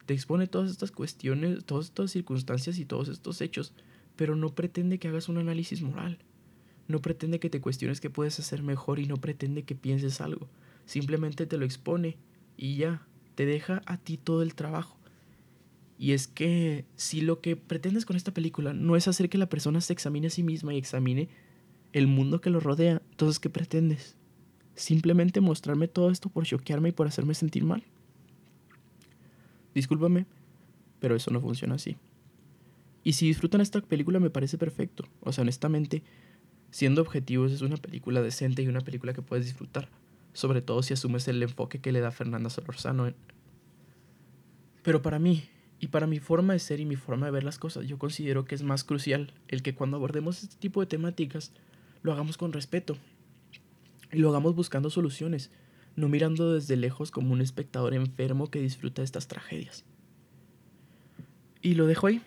te 0.06 0.14
expone 0.14 0.48
todas 0.48 0.72
estas 0.72 0.92
cuestiones, 0.92 1.66
todas 1.66 1.86
estas 1.86 2.12
circunstancias 2.12 2.78
y 2.78 2.86
todos 2.86 3.10
estos 3.10 3.42
hechos, 3.42 3.74
pero 4.16 4.36
no 4.36 4.54
pretende 4.54 5.00
que 5.00 5.08
hagas 5.08 5.30
un 5.30 5.38
análisis 5.38 5.82
moral. 5.82 6.20
No 6.88 7.02
pretende 7.02 7.40
que 7.40 7.50
te 7.50 7.62
cuestiones 7.62 8.02
qué 8.02 8.10
puedes 8.10 8.40
hacer 8.40 8.64
mejor 8.64 9.00
y 9.00 9.06
no 9.06 9.18
pretende 9.18 9.64
que 9.64 9.76
pienses 9.76 10.22
algo. 10.22 10.48
Simplemente 10.86 11.46
te 11.46 11.58
lo 11.58 11.66
expone 11.66 12.18
y 12.58 12.78
ya, 12.78 13.06
te 13.36 13.46
deja 13.46 13.82
a 13.86 13.98
ti 13.98 14.18
todo 14.18 14.42
el 14.42 14.56
trabajo. 14.56 14.98
Y 15.98 16.12
es 16.12 16.28
que 16.28 16.86
si 16.96 17.22
lo 17.22 17.40
que 17.40 17.56
pretendes 17.56 18.06
con 18.06 18.16
esta 18.16 18.34
película 18.34 18.74
no 18.74 18.96
es 18.96 19.08
hacer 19.08 19.30
que 19.30 19.38
la 19.38 19.50
persona 19.50 19.82
se 19.82 19.94
examine 19.94 20.28
a 20.28 20.30
sí 20.32 20.44
misma 20.44 20.74
y 20.74 20.78
examine 20.78 21.30
el 21.94 22.08
mundo 22.08 22.42
que 22.42 22.50
lo 22.50 22.60
rodea, 22.60 23.02
entonces 23.12 23.40
¿qué 23.40 23.50
pretendes? 23.50 24.16
¿Simplemente 24.76 25.40
mostrarme 25.40 25.88
todo 25.88 26.12
esto 26.12 26.30
por 26.30 26.46
choquearme 26.46 26.90
y 26.90 26.92
por 26.92 27.08
hacerme 27.08 27.34
sentir 27.34 27.64
mal? 27.64 27.84
Discúlpame, 29.74 30.26
pero 31.00 31.16
eso 31.16 31.32
no 31.32 31.40
funciona 31.40 31.76
así. 31.76 31.96
Y 33.04 33.14
si 33.14 33.28
disfrutan 33.28 33.62
esta 33.62 33.80
película 33.82 34.20
me 34.20 34.30
parece 34.30 34.58
perfecto. 34.58 35.08
O 35.22 35.32
sea, 35.32 35.44
honestamente, 35.44 36.04
siendo 36.72 37.02
objetivos, 37.02 37.52
es 37.52 37.62
una 37.62 37.78
película 37.78 38.22
decente 38.22 38.62
y 38.62 38.68
una 38.68 38.82
película 38.82 39.14
que 39.14 39.22
puedes 39.22 39.46
disfrutar. 39.46 39.90
Sobre 40.34 40.62
todo 40.62 40.84
si 40.84 40.94
asumes 40.94 41.28
el 41.28 41.42
enfoque 41.42 41.80
que 41.80 41.92
le 41.92 42.02
da 42.02 42.12
Fernanda 42.12 42.50
Solorzano. 42.50 43.14
Pero 44.84 45.02
para 45.02 45.20
mí, 45.20 45.44
y 45.80 45.88
para 45.88 46.08
mi 46.08 46.20
forma 46.20 46.54
de 46.54 46.60
ser 46.60 46.80
y 46.80 46.86
mi 46.86 46.96
forma 46.96 47.26
de 47.28 47.32
ver 47.32 47.44
las 47.44 47.58
cosas, 47.58 47.88
yo 47.88 47.98
considero 47.98 48.46
que 48.46 48.56
es 48.56 48.64
más 48.64 48.84
crucial 48.84 49.34
el 49.48 49.64
que 49.64 49.76
cuando 49.76 49.98
abordemos 49.98 50.44
este 50.44 50.58
tipo 50.58 50.82
de 50.82 50.88
temáticas 50.88 51.52
lo 52.02 52.12
hagamos 52.12 52.38
con 52.38 52.54
respeto. 52.54 52.98
Y 54.12 54.18
lo 54.20 54.30
hagamos 54.30 54.56
buscando 54.56 54.90
soluciones 54.90 55.52
no 55.96 56.10
mirando 56.10 56.54
desde 56.54 56.76
lejos 56.76 57.12
como 57.12 57.34
un 57.34 57.42
espectador 57.42 57.94
enfermo 57.94 58.50
que 58.50 58.60
disfruta 58.60 59.02
de 59.02 59.06
estas 59.06 59.28
tragedias. 59.28 59.86
Y 61.62 61.76
lo 61.76 61.88
dejo 61.88 62.08
ahí. 62.08 62.22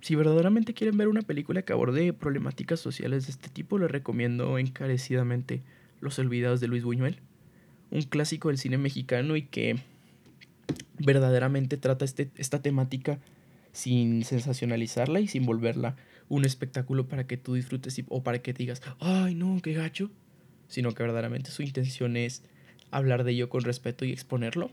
Si 0.00 0.14
verdaderamente 0.14 0.74
quieren 0.74 0.96
ver 0.96 1.08
una 1.08 1.22
película 1.22 1.62
que 1.62 1.72
aborde 1.72 2.12
problemáticas 2.12 2.80
sociales 2.80 3.26
de 3.26 3.32
este 3.32 3.48
tipo, 3.48 3.78
les 3.78 3.90
recomiendo 3.90 4.58
encarecidamente 4.58 5.62
Los 6.00 6.18
Olvidados 6.18 6.60
de 6.60 6.68
Luis 6.68 6.84
Buñuel, 6.84 7.20
un 7.90 8.02
clásico 8.02 8.48
del 8.48 8.58
cine 8.58 8.78
mexicano 8.78 9.36
y 9.36 9.42
que 9.42 9.78
verdaderamente 10.98 11.76
trata 11.76 12.04
este, 12.04 12.30
esta 12.36 12.62
temática 12.62 13.18
sin 13.72 14.24
sensacionalizarla 14.24 15.20
y 15.20 15.28
sin 15.28 15.46
volverla 15.46 15.96
un 16.28 16.44
espectáculo 16.44 17.08
para 17.08 17.26
que 17.26 17.36
tú 17.36 17.54
disfrutes 17.54 18.02
o 18.08 18.22
para 18.22 18.40
que 18.40 18.52
digas, 18.52 18.82
ay 19.00 19.34
no, 19.34 19.60
qué 19.62 19.72
gacho, 19.72 20.10
sino 20.68 20.92
que 20.92 21.02
verdaderamente 21.02 21.50
su 21.50 21.62
intención 21.62 22.16
es 22.16 22.42
hablar 22.90 23.24
de 23.24 23.32
ello 23.32 23.48
con 23.48 23.62
respeto 23.62 24.04
y 24.04 24.12
exponerlo. 24.12 24.70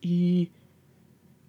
Y 0.00 0.50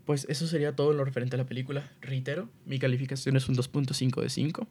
pues 0.06 0.26
eso 0.30 0.48
sería 0.48 0.76
todo 0.76 0.94
lo 0.94 1.04
referente 1.04 1.36
a 1.36 1.40
la 1.40 1.46
película. 1.46 1.92
Reitero, 2.02 2.50
mi 2.66 2.80
calificación 2.80 3.36
es 3.36 3.50
un 3.50 3.56
2.5 3.56 4.22
de 4.22 4.30
5. 4.30 4.68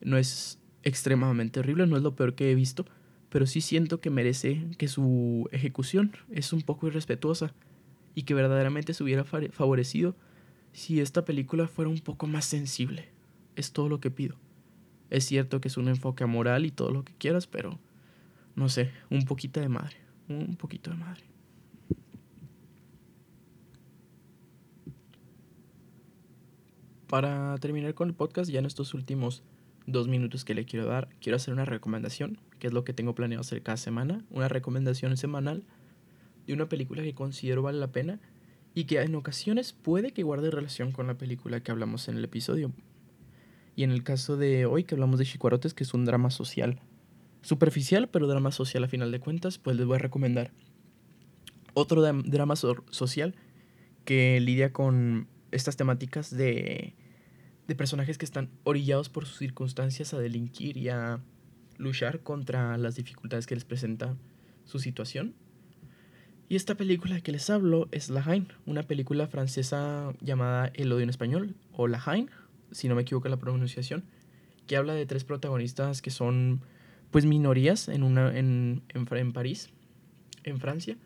No 0.00 0.16
es 0.16 0.58
extremadamente 0.82 1.60
horrible, 1.60 1.86
no 1.86 1.96
es 1.96 2.02
lo 2.02 2.16
peor 2.16 2.34
que 2.34 2.50
he 2.50 2.54
visto, 2.54 2.86
pero 3.28 3.46
sí 3.46 3.60
siento 3.60 4.00
que 4.00 4.10
merece 4.10 4.62
que 4.78 4.88
su 4.88 5.48
ejecución 5.52 6.12
es 6.30 6.52
un 6.52 6.62
poco 6.62 6.86
irrespetuosa 6.86 7.52
y 8.14 8.22
que 8.22 8.34
verdaderamente 8.34 8.94
se 8.94 9.04
hubiera 9.04 9.24
favorecido 9.24 10.16
si 10.72 11.00
esta 11.00 11.24
película 11.24 11.68
fuera 11.68 11.90
un 11.90 11.98
poco 11.98 12.26
más 12.26 12.44
sensible. 12.44 13.08
Es 13.56 13.72
todo 13.72 13.88
lo 13.88 14.00
que 14.00 14.10
pido. 14.10 14.36
Es 15.10 15.24
cierto 15.24 15.60
que 15.60 15.68
es 15.68 15.76
un 15.76 15.88
enfoque 15.88 16.24
moral 16.24 16.66
y 16.66 16.70
todo 16.70 16.90
lo 16.90 17.04
que 17.04 17.14
quieras, 17.18 17.46
pero 17.46 17.78
no 18.54 18.68
sé, 18.68 18.90
un 19.10 19.24
poquito 19.24 19.60
de 19.60 19.68
madre, 19.68 19.96
un 20.28 20.56
poquito 20.56 20.90
de 20.90 20.96
madre. 20.96 21.24
Para 27.08 27.56
terminar 27.58 27.94
con 27.94 28.08
el 28.08 28.14
podcast, 28.14 28.50
ya 28.50 28.58
en 28.58 28.66
estos 28.66 28.92
últimos 28.92 29.42
dos 29.86 30.08
minutos 30.08 30.44
que 30.44 30.54
le 30.54 30.64
quiero 30.64 30.86
dar, 30.86 31.08
quiero 31.20 31.36
hacer 31.36 31.54
una 31.54 31.64
recomendación, 31.64 32.38
que 32.58 32.66
es 32.66 32.72
lo 32.72 32.84
que 32.84 32.92
tengo 32.92 33.14
planeado 33.14 33.42
hacer 33.42 33.62
cada 33.62 33.76
semana, 33.76 34.24
una 34.30 34.48
recomendación 34.48 35.16
semanal 35.16 35.64
de 36.46 36.52
una 36.52 36.68
película 36.68 37.02
que 37.02 37.14
considero 37.14 37.62
vale 37.62 37.78
la 37.78 37.92
pena 37.92 38.20
y 38.74 38.84
que 38.84 39.00
en 39.00 39.14
ocasiones 39.14 39.72
puede 39.72 40.10
que 40.10 40.24
guarde 40.24 40.50
relación 40.50 40.90
con 40.90 41.06
la 41.06 41.16
película 41.16 41.60
que 41.60 41.70
hablamos 41.70 42.08
en 42.08 42.16
el 42.16 42.24
episodio. 42.24 42.72
Y 43.76 43.84
en 43.84 43.90
el 43.90 44.02
caso 44.02 44.36
de 44.36 44.66
hoy 44.66 44.84
que 44.84 44.94
hablamos 44.94 45.18
de 45.18 45.26
Chicuarotes, 45.26 45.74
que 45.74 45.84
es 45.84 45.94
un 45.94 46.04
drama 46.04 46.30
social 46.30 46.80
superficial, 47.42 48.08
pero 48.08 48.26
drama 48.26 48.50
social 48.50 48.82
a 48.82 48.88
final 48.88 49.12
de 49.12 49.20
cuentas, 49.20 49.58
pues 49.58 49.76
les 49.76 49.86
voy 49.86 49.96
a 49.96 50.00
recomendar 50.00 50.50
otro 51.74 52.02
drama 52.02 52.56
social 52.56 53.34
que 54.04 54.40
lidia 54.40 54.72
con 54.72 55.28
estas 55.56 55.76
temáticas 55.76 56.30
de, 56.30 56.94
de 57.66 57.74
personajes 57.74 58.18
que 58.18 58.24
están 58.24 58.50
orillados 58.64 59.08
por 59.08 59.26
sus 59.26 59.38
circunstancias 59.38 60.14
a 60.14 60.18
delinquir 60.18 60.76
y 60.76 60.88
a 60.88 61.20
luchar 61.78 62.20
contra 62.20 62.76
las 62.78 62.96
dificultades 62.96 63.46
que 63.46 63.54
les 63.54 63.64
presenta 63.64 64.16
su 64.64 64.78
situación. 64.78 65.34
Y 66.48 66.54
esta 66.54 66.76
película 66.76 67.20
que 67.20 67.32
les 67.32 67.50
hablo 67.50 67.88
es 67.90 68.08
La 68.08 68.22
Haine, 68.24 68.46
una 68.66 68.84
película 68.84 69.26
francesa 69.26 70.14
llamada 70.20 70.70
El 70.74 70.92
odio 70.92 71.02
en 71.02 71.10
español, 71.10 71.56
o 71.72 71.88
La 71.88 72.00
Haine, 72.04 72.28
si 72.70 72.88
no 72.88 72.94
me 72.94 73.02
equivoco 73.02 73.28
la 73.28 73.36
pronunciación, 73.36 74.04
que 74.66 74.76
habla 74.76 74.94
de 74.94 75.06
tres 75.06 75.24
protagonistas 75.24 76.02
que 76.02 76.10
son 76.10 76.60
pues 77.10 77.24
minorías 77.24 77.88
en, 77.88 78.02
una, 78.02 78.36
en, 78.36 78.82
en, 78.88 79.32
París, 79.32 79.70
en 80.44 80.60
Francia, 80.60 80.96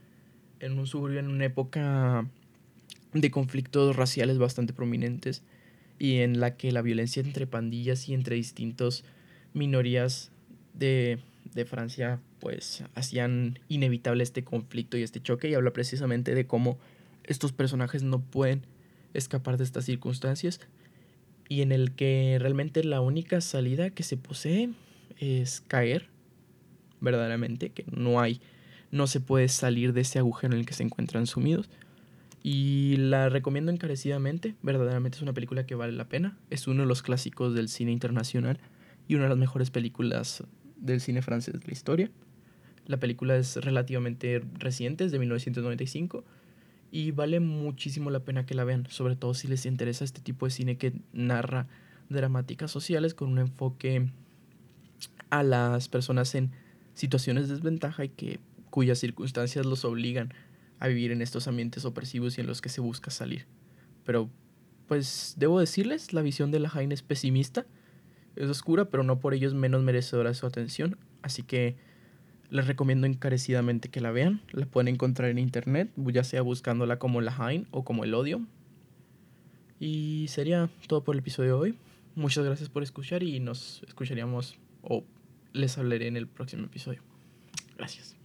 en 0.59 0.79
un 0.79 0.87
suburbio 0.87 1.21
en 1.21 1.29
una 1.29 1.47
época 1.47 2.27
de 3.13 3.31
conflictos 3.31 3.97
raciales 3.97 4.39
bastante 4.39 4.73
prominentes 4.73 5.43
y 5.99 6.19
en 6.19 6.41
la 6.41 6.57
que 6.57 6.73
la 6.73 6.83
violencia 6.83 7.23
entre 7.23 7.47
pandillas 7.47 8.09
y 8.09 8.15
entre 8.15 8.37
distintas 8.37 9.05
minorías 9.53 10.31
de, 10.75 11.19
de 11.55 11.65
Francia 11.65 12.21
pues 12.39 12.85
hacían 12.95 13.59
inevitable 13.69 14.23
este 14.23 14.45
conflicto 14.45 14.97
y 14.97 15.03
este 15.03 15.21
choque 15.21 15.49
y 15.49 15.55
habla 15.55 15.73
precisamente 15.73 16.35
de 16.35 16.47
cómo 16.47 16.79
estos 17.25 17.53
personajes 17.53 18.03
no 18.03 18.21
pueden 18.21 18.63
escapar 19.15 19.57
de 19.57 19.65
estas 19.65 19.85
circunstancias 19.85 20.61
y 21.51 21.63
en 21.63 21.73
el 21.73 21.93
que 21.93 22.39
realmente 22.41 22.85
la 22.85 23.01
única 23.01 23.41
salida 23.41 23.91
que 23.91 24.05
se 24.05 24.17
posee 24.17 24.71
es 25.19 25.61
caer, 25.61 26.07
verdaderamente, 27.01 27.71
que 27.71 27.85
no 27.91 28.21
hay, 28.21 28.41
no 28.93 29.09
se 29.09 29.21
puede 29.21 29.49
salir 29.49 29.93
de 29.93 30.03
ese 30.03 30.21
agujero 30.21 30.55
en 30.55 30.61
el 30.61 30.67
que 30.67 30.75
se 30.75 30.85
encuentran 30.85 31.27
sumidos. 31.27 31.69
Y 32.43 32.97
la 32.97 33.29
recomiendo 33.29 33.71
encarecidamente, 33.71 34.55
verdaderamente 34.63 35.17
es 35.17 35.23
una 35.23 35.35
película 35.35 35.67
que 35.67 35.75
vale 35.75 35.93
la 35.93 36.09
pena, 36.09 36.39
es 36.49 36.67
uno 36.67 36.83
de 36.83 36.89
los 36.89 37.03
clásicos 37.03 37.55
del 37.55 37.69
cine 37.69 37.93
internacional 37.93 38.59
y 39.09 39.15
una 39.15 39.25
de 39.25 39.31
las 39.31 39.39
mejores 39.39 39.71
películas 39.71 40.45
del 40.77 41.01
cine 41.01 41.21
francés 41.21 41.61
de 41.61 41.67
la 41.67 41.73
historia. 41.73 42.11
La 42.87 42.99
película 42.99 43.37
es 43.37 43.57
relativamente 43.57 44.43
reciente, 44.59 45.05
es 45.05 45.13
de 45.13 45.19
1995, 45.19 46.25
Y 46.93 47.13
vale 47.13 47.39
muchísimo 47.39 48.11
la 48.11 48.25
pena 48.25 48.47
que 48.47 48.55
la 48.55 48.65
vean, 48.65 48.87
sobre 48.89 49.15
todo 49.15 49.35
si 49.35 49.47
les 49.47 49.65
interesa 49.65 50.05
este 50.05 50.21
tipo 50.21 50.47
de 50.47 50.51
cine 50.51 50.77
que 50.77 50.93
narra 51.13 51.69
dramáticas 52.09 52.73
sociales 52.73 53.15
con 53.15 53.31
un 53.31 53.39
enfoque 53.39 54.11
a 55.29 55.45
las 55.45 55.89
personas 55.89 56.35
en 56.35 56.51
situaciones 56.95 57.49
de 57.49 57.55
desventaja 57.55 58.05
y 58.05 58.09
que 58.09 58.41
cuyas 58.71 58.99
circunstancias 58.99 59.67
los 59.67 59.85
obligan 59.85 60.33
vivir 60.89 61.13
en 61.13 61.23
estos 61.23 61.49
ambientes 61.49 61.85
opresivos 61.85 62.39
y 62.39 62.41
en 62.41 62.47
los 62.47 62.61
que 62.61 62.69
se 62.69 62.81
busca 62.81 63.11
salir. 63.11 63.47
Pero, 64.05 64.31
pues, 64.89 65.35
debo 65.37 65.61
decirles, 65.61 66.13
la 66.13 66.23
visión 66.23 66.51
de 66.51 66.61
la 66.61 66.69
Jaime 66.69 66.95
es 66.95 67.03
pesimista, 67.03 67.67
es 68.37 68.49
oscura, 68.49 68.87
pero 68.87 69.03
no 69.03 69.21
por 69.21 69.35
ello 69.35 69.49
es 69.49 69.55
menos 69.55 69.83
merecedora 69.83 70.31
de 70.31 70.35
su 70.35 70.47
atención, 70.47 70.97
así 71.23 71.43
que 71.43 71.77
les 72.51 72.67
recomiendo 72.67 73.07
encarecidamente 73.07 73.89
que 73.89 74.01
la 74.01 74.11
vean. 74.11 74.43
La 74.53 74.67
pueden 74.67 74.89
encontrar 74.89 75.31
en 75.31 75.39
internet, 75.39 75.91
ya 75.97 76.25
sea 76.25 76.43
buscándola 76.43 76.99
como 76.99 77.21
La 77.21 77.35
Hain 77.37 77.67
o 77.71 77.85
como 77.85 78.05
El 78.05 78.15
Odio. 78.15 78.45
Y 79.79 80.27
sería 80.29 80.69
todo 80.89 81.05
por 81.05 81.15
el 81.15 81.21
episodio 81.21 81.55
de 81.55 81.61
hoy. 81.61 81.79
Muchas 82.15 82.45
gracias 82.45 82.69
por 82.69 82.83
escuchar 82.83 83.23
y 83.23 83.41
nos 83.41 83.83
escucharíamos 83.87 84.59
o 84.83 85.05
les 85.53 85.79
hablaré 85.79 86.09
en 86.09 86.17
el 86.17 86.27
próximo 86.27 86.67
episodio. 86.67 87.03
Gracias. 87.77 88.20